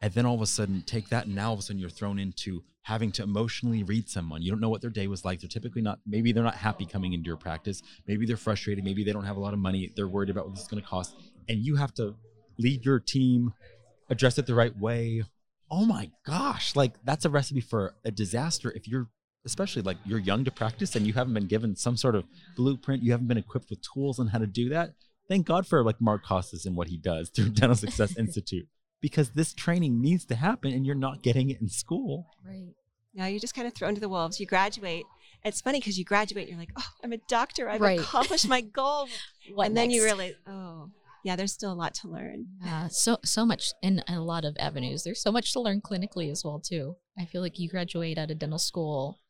and 0.00 0.12
then 0.14 0.24
all 0.26 0.34
of 0.34 0.40
a 0.40 0.46
sudden 0.46 0.82
take 0.82 1.08
that, 1.10 1.26
and 1.26 1.34
now 1.34 1.48
all 1.48 1.54
of 1.54 1.60
a 1.60 1.62
sudden 1.62 1.78
you're 1.80 1.90
thrown 1.90 2.18
into 2.18 2.62
having 2.82 3.12
to 3.12 3.22
emotionally 3.22 3.82
read 3.82 4.08
someone. 4.08 4.40
You 4.40 4.50
don't 4.50 4.60
know 4.60 4.70
what 4.70 4.80
their 4.80 4.90
day 4.90 5.06
was 5.06 5.24
like. 5.24 5.40
They're 5.40 5.48
typically 5.48 5.82
not. 5.82 5.98
Maybe 6.06 6.32
they're 6.32 6.42
not 6.42 6.54
happy 6.54 6.86
coming 6.86 7.12
into 7.12 7.26
your 7.26 7.36
practice. 7.36 7.82
Maybe 8.06 8.24
they're 8.24 8.38
frustrated. 8.38 8.82
Maybe 8.84 9.04
they 9.04 9.12
don't 9.12 9.26
have 9.26 9.36
a 9.36 9.40
lot 9.40 9.52
of 9.52 9.58
money. 9.58 9.92
They're 9.94 10.08
worried 10.08 10.30
about 10.30 10.46
what 10.46 10.54
this 10.54 10.62
is 10.62 10.68
going 10.68 10.82
to 10.82 10.88
cost, 10.88 11.14
and 11.48 11.58
you 11.58 11.76
have 11.76 11.92
to 11.94 12.14
lead 12.58 12.84
your 12.84 12.98
team, 12.98 13.52
address 14.08 14.38
it 14.38 14.46
the 14.46 14.54
right 14.54 14.76
way, 14.78 15.22
oh 15.70 15.84
my 15.86 16.10
gosh 16.26 16.74
like 16.76 16.94
that's 17.04 17.24
a 17.24 17.30
recipe 17.30 17.60
for 17.60 17.94
a 18.04 18.10
disaster 18.10 18.72
if 18.74 18.86
you're 18.88 19.08
especially 19.44 19.82
like 19.82 19.96
you're 20.04 20.18
young 20.18 20.44
to 20.44 20.50
practice 20.50 20.94
and 20.96 21.06
you 21.06 21.12
haven't 21.12 21.34
been 21.34 21.46
given 21.46 21.74
some 21.76 21.96
sort 21.96 22.14
of 22.14 22.24
blueprint 22.56 23.02
you 23.02 23.12
haven't 23.12 23.26
been 23.28 23.38
equipped 23.38 23.70
with 23.70 23.80
tools 23.82 24.18
on 24.18 24.28
how 24.28 24.38
to 24.38 24.46
do 24.46 24.68
that 24.68 24.92
thank 25.28 25.46
god 25.46 25.66
for 25.66 25.82
like 25.82 26.00
mark 26.00 26.24
costes 26.24 26.66
and 26.66 26.76
what 26.76 26.88
he 26.88 26.96
does 26.96 27.28
through 27.30 27.48
dental 27.60 27.76
success 27.76 28.16
institute 28.18 28.66
because 29.00 29.30
this 29.30 29.52
training 29.54 30.00
needs 30.00 30.24
to 30.26 30.34
happen 30.34 30.72
and 30.72 30.84
you're 30.84 30.94
not 30.94 31.22
getting 31.22 31.48
it 31.50 31.60
in 31.60 31.68
school 31.68 32.26
Right. 32.46 32.74
Now 33.12 33.26
you're 33.26 33.40
just 33.40 33.54
kind 33.56 33.66
of 33.66 33.74
thrown 33.74 33.94
to 33.96 34.00
the 34.00 34.08
wolves. 34.08 34.38
You 34.38 34.46
graduate. 34.46 35.04
It's 35.44 35.60
funny 35.60 35.80
because 35.80 35.98
you 35.98 36.04
graduate 36.04 36.44
and 36.48 36.50
you're 36.52 36.60
like, 36.60 36.70
oh, 36.76 36.86
I'm 37.02 37.12
a 37.12 37.16
doctor. 37.28 37.68
I've 37.68 37.80
Right. 37.80 37.98
accomplished 37.98 38.46
my 38.48 38.60
goal. 38.60 39.08
What 39.52 39.66
and 39.66 39.76
then 39.76 39.90
you 39.90 40.02
next? 40.04 40.04
realize, 40.12 40.34
oh, 40.46 40.90
yeah, 41.24 41.36
there's 41.36 41.52
still 41.52 41.72
a 41.72 41.74
lot 41.74 41.94
to 41.94 42.08
learn. 42.08 42.46
Yeah, 42.64 42.88
so 42.88 43.18
so 43.24 43.44
much 43.44 43.72
in 43.82 44.02
a 44.08 44.20
lot 44.20 44.44
of 44.44 44.56
avenues. 44.58 45.04
There's 45.04 45.22
so 45.22 45.32
much 45.32 45.52
to 45.52 45.60
learn 45.60 45.80
clinically 45.80 46.30
as 46.30 46.44
well 46.44 46.60
too. 46.60 46.96
I 47.18 47.24
feel 47.24 47.42
like 47.42 47.58
you 47.58 47.68
graduate 47.68 48.18
out 48.18 48.30
of 48.30 48.38
dental 48.38 48.58
school 48.58 49.20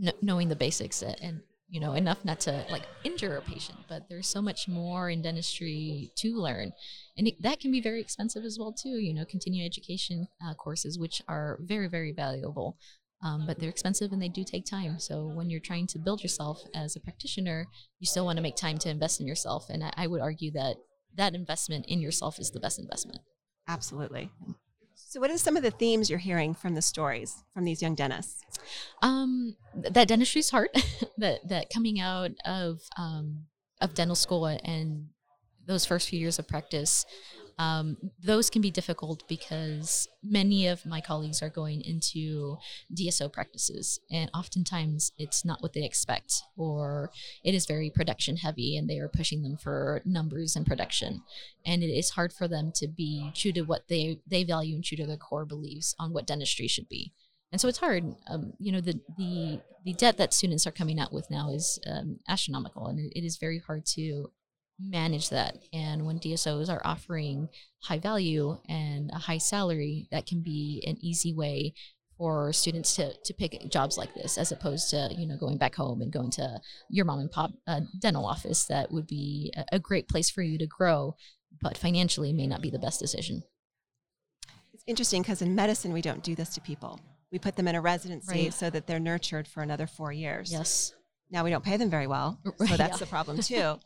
kn- 0.00 0.14
knowing 0.22 0.48
the 0.48 0.56
basics 0.56 1.02
and 1.02 1.40
you 1.68 1.80
know 1.80 1.94
enough 1.94 2.24
not 2.24 2.40
to 2.40 2.64
like 2.70 2.84
injure 3.04 3.36
a 3.36 3.42
patient, 3.42 3.78
but 3.88 4.08
there's 4.08 4.28
so 4.28 4.40
much 4.40 4.68
more 4.68 5.10
in 5.10 5.22
dentistry 5.22 6.12
to 6.16 6.36
learn, 6.36 6.72
and 7.18 7.28
it, 7.28 7.42
that 7.42 7.60
can 7.60 7.70
be 7.70 7.80
very 7.80 8.00
expensive 8.00 8.44
as 8.44 8.58
well 8.58 8.72
too. 8.72 8.98
You 8.98 9.14
know, 9.14 9.24
continuing 9.24 9.66
education 9.66 10.28
uh, 10.46 10.54
courses 10.54 10.98
which 10.98 11.20
are 11.28 11.58
very 11.62 11.88
very 11.88 12.12
valuable. 12.12 12.78
Um, 13.22 13.46
but 13.46 13.58
they're 13.58 13.70
expensive 13.70 14.12
and 14.12 14.20
they 14.20 14.28
do 14.28 14.44
take 14.44 14.66
time. 14.66 14.98
So 14.98 15.26
when 15.26 15.48
you're 15.48 15.58
trying 15.58 15.86
to 15.88 15.98
build 15.98 16.22
yourself 16.22 16.62
as 16.74 16.96
a 16.96 17.00
practitioner, 17.00 17.66
you 17.98 18.06
still 18.06 18.26
want 18.26 18.36
to 18.36 18.42
make 18.42 18.56
time 18.56 18.76
to 18.80 18.90
invest 18.90 19.22
in 19.22 19.26
yourself. 19.26 19.70
And 19.70 19.82
I, 19.82 19.90
I 19.96 20.06
would 20.06 20.20
argue 20.20 20.50
that 20.52 20.76
that 21.16 21.34
investment 21.34 21.86
in 21.86 22.00
yourself 22.00 22.38
is 22.38 22.50
the 22.50 22.60
best 22.60 22.78
investment. 22.78 23.20
Absolutely. 23.68 24.30
So, 24.94 25.20
what 25.20 25.30
are 25.30 25.38
some 25.38 25.56
of 25.56 25.62
the 25.62 25.70
themes 25.70 26.08
you're 26.08 26.18
hearing 26.18 26.54
from 26.54 26.74
the 26.74 26.82
stories 26.82 27.44
from 27.52 27.64
these 27.64 27.82
young 27.82 27.94
dentists? 27.94 28.42
Um, 29.02 29.56
th- 29.80 29.92
that 29.92 30.08
dentistry's 30.08 30.50
hard. 30.50 30.68
that 31.18 31.46
that 31.48 31.70
coming 31.72 32.00
out 32.00 32.30
of 32.44 32.80
um, 32.98 33.44
of 33.80 33.94
dental 33.94 34.16
school 34.16 34.46
and 34.46 35.08
those 35.66 35.84
first 35.84 36.08
few 36.08 36.18
years 36.18 36.38
of 36.38 36.48
practice, 36.48 37.04
Um, 37.58 37.96
those 38.22 38.50
can 38.50 38.60
be 38.60 38.70
difficult 38.70 39.26
because 39.28 40.08
many 40.22 40.66
of 40.66 40.84
my 40.84 41.00
colleagues 41.00 41.42
are 41.42 41.48
going 41.48 41.80
into 41.80 42.58
DSO 42.94 43.32
practices, 43.32 43.98
and 44.10 44.30
oftentimes 44.34 45.12
it's 45.16 45.44
not 45.44 45.62
what 45.62 45.72
they 45.72 45.84
expect, 45.84 46.42
or 46.56 47.10
it 47.42 47.54
is 47.54 47.64
very 47.66 47.88
production 47.88 48.36
heavy, 48.36 48.76
and 48.76 48.88
they 48.88 48.98
are 48.98 49.08
pushing 49.08 49.42
them 49.42 49.56
for 49.56 50.02
numbers 50.04 50.54
and 50.54 50.66
production, 50.66 51.22
and 51.64 51.82
it 51.82 51.90
is 51.90 52.10
hard 52.10 52.32
for 52.32 52.46
them 52.46 52.72
to 52.74 52.86
be 52.86 53.30
true 53.34 53.52
to 53.52 53.62
what 53.62 53.88
they 53.88 54.20
they 54.26 54.44
value 54.44 54.74
and 54.74 54.84
true 54.84 54.96
to 54.98 55.06
their 55.06 55.16
core 55.16 55.46
beliefs 55.46 55.94
on 55.98 56.12
what 56.12 56.26
dentistry 56.26 56.68
should 56.68 56.88
be. 56.88 57.12
And 57.52 57.60
so 57.60 57.68
it's 57.68 57.78
hard. 57.78 58.04
Um, 58.28 58.52
you 58.58 58.70
know, 58.70 58.82
the 58.82 59.00
the 59.16 59.60
the 59.84 59.94
debt 59.94 60.18
that 60.18 60.34
students 60.34 60.66
are 60.66 60.72
coming 60.72 60.98
out 60.98 61.12
with 61.12 61.30
now 61.30 61.50
is 61.50 61.78
um, 61.86 62.18
astronomical, 62.28 62.88
and 62.88 62.98
it, 62.98 63.12
it 63.16 63.24
is 63.24 63.38
very 63.38 63.60
hard 63.60 63.86
to 63.94 64.30
manage 64.78 65.30
that. 65.30 65.56
And 65.72 66.04
when 66.06 66.18
DSOs 66.18 66.68
are 66.68 66.82
offering 66.84 67.48
high 67.82 67.98
value 67.98 68.58
and 68.68 69.10
a 69.12 69.18
high 69.18 69.38
salary, 69.38 70.08
that 70.10 70.26
can 70.26 70.42
be 70.42 70.82
an 70.86 70.96
easy 71.00 71.32
way 71.32 71.74
for 72.18 72.52
students 72.52 72.94
to, 72.96 73.12
to 73.24 73.34
pick 73.34 73.70
jobs 73.70 73.98
like 73.98 74.14
this 74.14 74.38
as 74.38 74.50
opposed 74.50 74.88
to 74.88 75.10
you 75.18 75.26
know 75.26 75.36
going 75.36 75.58
back 75.58 75.74
home 75.74 76.00
and 76.00 76.10
going 76.10 76.30
to 76.30 76.58
your 76.88 77.04
mom 77.04 77.18
and 77.18 77.30
pop 77.30 77.50
uh, 77.66 77.80
dental 78.00 78.24
office 78.24 78.64
that 78.64 78.90
would 78.90 79.06
be 79.06 79.52
a, 79.54 79.64
a 79.72 79.78
great 79.78 80.08
place 80.08 80.30
for 80.30 80.40
you 80.40 80.56
to 80.56 80.66
grow 80.66 81.14
but 81.60 81.76
financially 81.76 82.32
may 82.32 82.46
not 82.46 82.62
be 82.62 82.70
the 82.70 82.78
best 82.78 82.98
decision 83.00 83.42
It's 84.72 84.82
interesting 84.86 85.20
because 85.20 85.42
in 85.42 85.54
medicine, 85.54 85.92
we 85.92 86.00
don't 86.00 86.22
do 86.22 86.34
this 86.34 86.54
to 86.54 86.60
people. 86.62 86.98
We 87.30 87.38
put 87.38 87.56
them 87.56 87.68
in 87.68 87.74
a 87.74 87.82
residency 87.82 88.44
Right. 88.44 88.54
so 88.54 88.70
that 88.70 88.86
they're 88.86 88.98
nurtured 88.98 89.46
for 89.46 89.62
another 89.62 89.86
four 89.86 90.10
years. 90.10 90.50
yes 90.50 90.94
Now 91.30 91.44
we 91.44 91.50
don't 91.50 91.64
pay 91.64 91.76
them 91.76 91.90
very 91.90 92.06
well, 92.06 92.40
so 92.66 92.78
that's 92.78 92.92
yeah. 92.92 92.96
the 92.96 93.06
problem 93.06 93.38
too. 93.42 93.78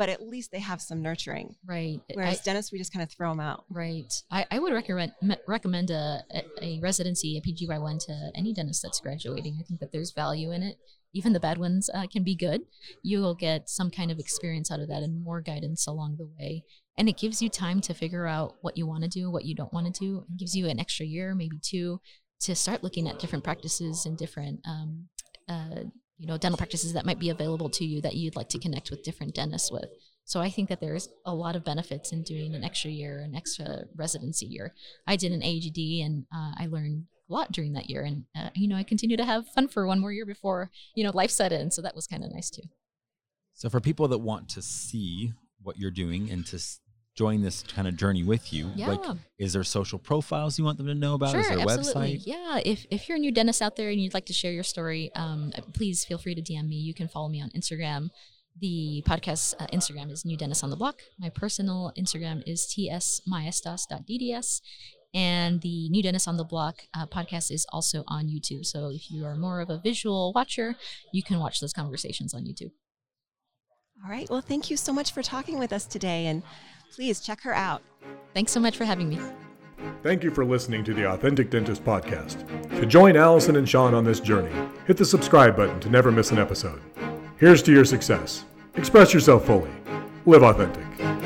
But 0.00 0.08
at 0.08 0.26
least 0.26 0.50
they 0.50 0.60
have 0.60 0.80
some 0.80 1.02
nurturing. 1.02 1.54
right 1.66 2.00
Whereas 2.14 2.40
I- 2.40 2.42
dentists, 2.42 2.72
we 2.72 2.78
just 2.78 2.90
kind 2.90 3.02
of 3.02 3.12
throw 3.12 3.28
them 3.28 3.38
out. 3.38 3.66
Right. 3.68 4.10
I, 4.30 4.46
I 4.50 4.58
would 4.58 4.72
recommend 4.72 5.12
recommend 5.46 5.90
a, 5.90 6.24
a, 6.62 6.80
residency, 6.80 7.36
a 7.36 7.42
PGY1 7.42 8.06
to 8.06 8.30
any 8.34 8.54
dentist 8.54 8.82
that's 8.82 8.98
graduating. 8.98 9.58
I 9.60 9.62
think 9.62 9.78
that 9.80 9.92
there's 9.92 10.12
value 10.12 10.52
in 10.52 10.62
it. 10.62 10.78
Even 11.12 11.34
the 11.34 11.38
bad 11.38 11.58
ones 11.58 11.90
uh, 11.92 12.06
can 12.10 12.24
be 12.24 12.34
good. 12.34 12.62
You'll 13.02 13.34
get 13.34 13.68
some 13.68 13.90
kind 13.90 14.10
of 14.10 14.18
experience 14.18 14.70
out 14.70 14.80
of 14.80 14.88
that 14.88 15.02
and 15.02 15.22
more 15.22 15.42
guidance 15.42 15.86
along 15.86 16.16
the 16.16 16.30
way. 16.38 16.64
And 16.96 17.06
it 17.06 17.18
gives 17.18 17.42
you 17.42 17.50
time 17.50 17.82
to 17.82 17.92
figure 17.92 18.26
out 18.26 18.54
what 18.62 18.78
you 18.78 18.86
want 18.86 19.04
to 19.04 19.10
do, 19.10 19.30
what 19.30 19.44
you 19.44 19.54
don't 19.54 19.72
want 19.74 19.94
to 19.94 20.00
do. 20.00 20.24
It 20.30 20.38
gives 20.38 20.56
you 20.56 20.66
an 20.66 20.80
extra 20.80 21.04
year, 21.04 21.34
maybe 21.34 21.58
two, 21.60 22.00
to 22.40 22.54
start 22.54 22.82
looking 22.82 23.06
at 23.06 23.18
different 23.18 23.44
practices 23.44 24.06
and 24.06 24.16
different, 24.16 24.60
um, 24.66 25.08
uh, 25.46 25.84
you 26.20 26.26
know, 26.26 26.36
dental 26.36 26.58
practices 26.58 26.92
that 26.92 27.06
might 27.06 27.18
be 27.18 27.30
available 27.30 27.70
to 27.70 27.84
you 27.84 28.02
that 28.02 28.14
you'd 28.14 28.36
like 28.36 28.50
to 28.50 28.58
connect 28.58 28.90
with 28.90 29.02
different 29.02 29.34
dentists 29.34 29.72
with. 29.72 29.86
So 30.24 30.38
I 30.38 30.50
think 30.50 30.68
that 30.68 30.78
there's 30.78 31.08
a 31.24 31.34
lot 31.34 31.56
of 31.56 31.64
benefits 31.64 32.12
in 32.12 32.22
doing 32.22 32.54
an 32.54 32.62
extra 32.62 32.90
year, 32.90 33.20
an 33.20 33.34
extra 33.34 33.84
residency 33.96 34.44
year. 34.44 34.74
I 35.06 35.16
did 35.16 35.32
an 35.32 35.40
AGD 35.40 36.04
and 36.04 36.26
uh, 36.32 36.52
I 36.58 36.66
learned 36.66 37.06
a 37.28 37.32
lot 37.32 37.52
during 37.52 37.72
that 37.72 37.88
year, 37.88 38.02
and 38.02 38.24
uh, 38.36 38.50
you 38.54 38.68
know 38.68 38.76
I 38.76 38.82
continue 38.82 39.16
to 39.16 39.24
have 39.24 39.48
fun 39.48 39.68
for 39.68 39.86
one 39.86 39.98
more 39.98 40.12
year 40.12 40.26
before 40.26 40.70
you 40.94 41.04
know 41.04 41.10
life 41.14 41.30
set 41.30 41.52
in. 41.52 41.70
So 41.70 41.80
that 41.82 41.96
was 41.96 42.06
kind 42.06 42.22
of 42.22 42.32
nice 42.32 42.50
too. 42.50 42.68
So 43.54 43.70
for 43.70 43.80
people 43.80 44.06
that 44.08 44.18
want 44.18 44.48
to 44.50 44.62
see 44.62 45.32
what 45.62 45.78
you're 45.78 45.90
doing 45.90 46.30
and 46.30 46.44
to 46.46 46.58
join 47.16 47.42
this 47.42 47.62
kind 47.62 47.86
of 47.88 47.96
journey 47.96 48.22
with 48.22 48.52
you, 48.52 48.70
Yeah. 48.76 48.88
like 48.92 49.16
is 49.38 49.52
there 49.52 49.64
social 49.64 49.98
profiles 49.98 50.58
you 50.58 50.64
want 50.64 50.78
them 50.78 50.86
to 50.86 50.94
know 50.94 51.14
about? 51.14 51.34
is 51.34 51.46
Sure, 51.46 51.56
there 51.56 51.66
a 51.66 51.70
absolutely. 51.70 52.18
website? 52.18 52.22
Yeah, 52.26 52.60
if 52.64 52.86
if 52.90 53.08
you're 53.08 53.16
a 53.16 53.20
new 53.20 53.32
dentist 53.32 53.60
out 53.62 53.76
there 53.76 53.90
and 53.90 54.00
you'd 54.00 54.14
like 54.14 54.26
to 54.26 54.32
share 54.32 54.52
your 54.52 54.62
story, 54.62 55.10
um, 55.14 55.52
please 55.74 56.04
feel 56.04 56.18
free 56.18 56.34
to 56.34 56.42
DM 56.42 56.68
me. 56.68 56.76
You 56.76 56.94
can 56.94 57.08
follow 57.08 57.28
me 57.28 57.40
on 57.42 57.50
Instagram. 57.50 58.10
The 58.60 59.02
podcast 59.06 59.54
uh, 59.60 59.66
Instagram 59.72 60.10
is 60.10 60.24
New 60.24 60.36
Dentist 60.36 60.62
on 60.64 60.70
the 60.70 60.76
Block. 60.76 61.00
My 61.18 61.30
personal 61.30 61.92
Instagram 61.96 62.42
is 62.46 62.66
tsmaestas.dds. 62.66 64.60
And 65.12 65.60
the 65.60 65.88
New 65.90 66.02
Dentist 66.02 66.28
on 66.28 66.36
the 66.36 66.44
Block 66.44 66.82
uh, 66.94 67.06
podcast 67.06 67.50
is 67.50 67.66
also 67.72 68.04
on 68.06 68.28
YouTube. 68.28 68.64
So 68.64 68.90
if 68.90 69.10
you 69.10 69.24
are 69.24 69.34
more 69.34 69.60
of 69.60 69.68
a 69.68 69.78
visual 69.78 70.32
watcher, 70.34 70.76
you 71.12 71.22
can 71.22 71.40
watch 71.40 71.60
those 71.60 71.72
conversations 71.72 72.32
on 72.32 72.44
YouTube. 72.44 72.70
All 74.04 74.10
right. 74.10 74.28
Well, 74.30 74.40
thank 74.40 74.70
you 74.70 74.76
so 74.76 74.92
much 74.92 75.12
for 75.12 75.22
talking 75.22 75.58
with 75.58 75.72
us 75.72 75.84
today. 75.84 76.26
And 76.26 76.42
please 76.94 77.20
check 77.20 77.42
her 77.42 77.54
out. 77.54 77.82
Thanks 78.34 78.52
so 78.52 78.60
much 78.60 78.76
for 78.76 78.84
having 78.84 79.08
me. 79.08 79.18
Thank 80.02 80.22
you 80.22 80.30
for 80.30 80.44
listening 80.44 80.84
to 80.84 80.94
the 80.94 81.10
Authentic 81.10 81.50
Dentist 81.50 81.84
Podcast. 81.84 82.46
To 82.78 82.86
join 82.86 83.16
Allison 83.16 83.56
and 83.56 83.68
Sean 83.68 83.94
on 83.94 84.04
this 84.04 84.20
journey, 84.20 84.52
hit 84.86 84.96
the 84.96 85.04
subscribe 85.04 85.56
button 85.56 85.80
to 85.80 85.90
never 85.90 86.10
miss 86.10 86.30
an 86.30 86.38
episode. 86.38 86.80
Here's 87.38 87.62
to 87.64 87.72
your 87.72 87.84
success. 87.84 88.44
Express 88.74 89.12
yourself 89.12 89.46
fully. 89.46 89.70
Live 90.26 90.42
authentic. 90.42 91.19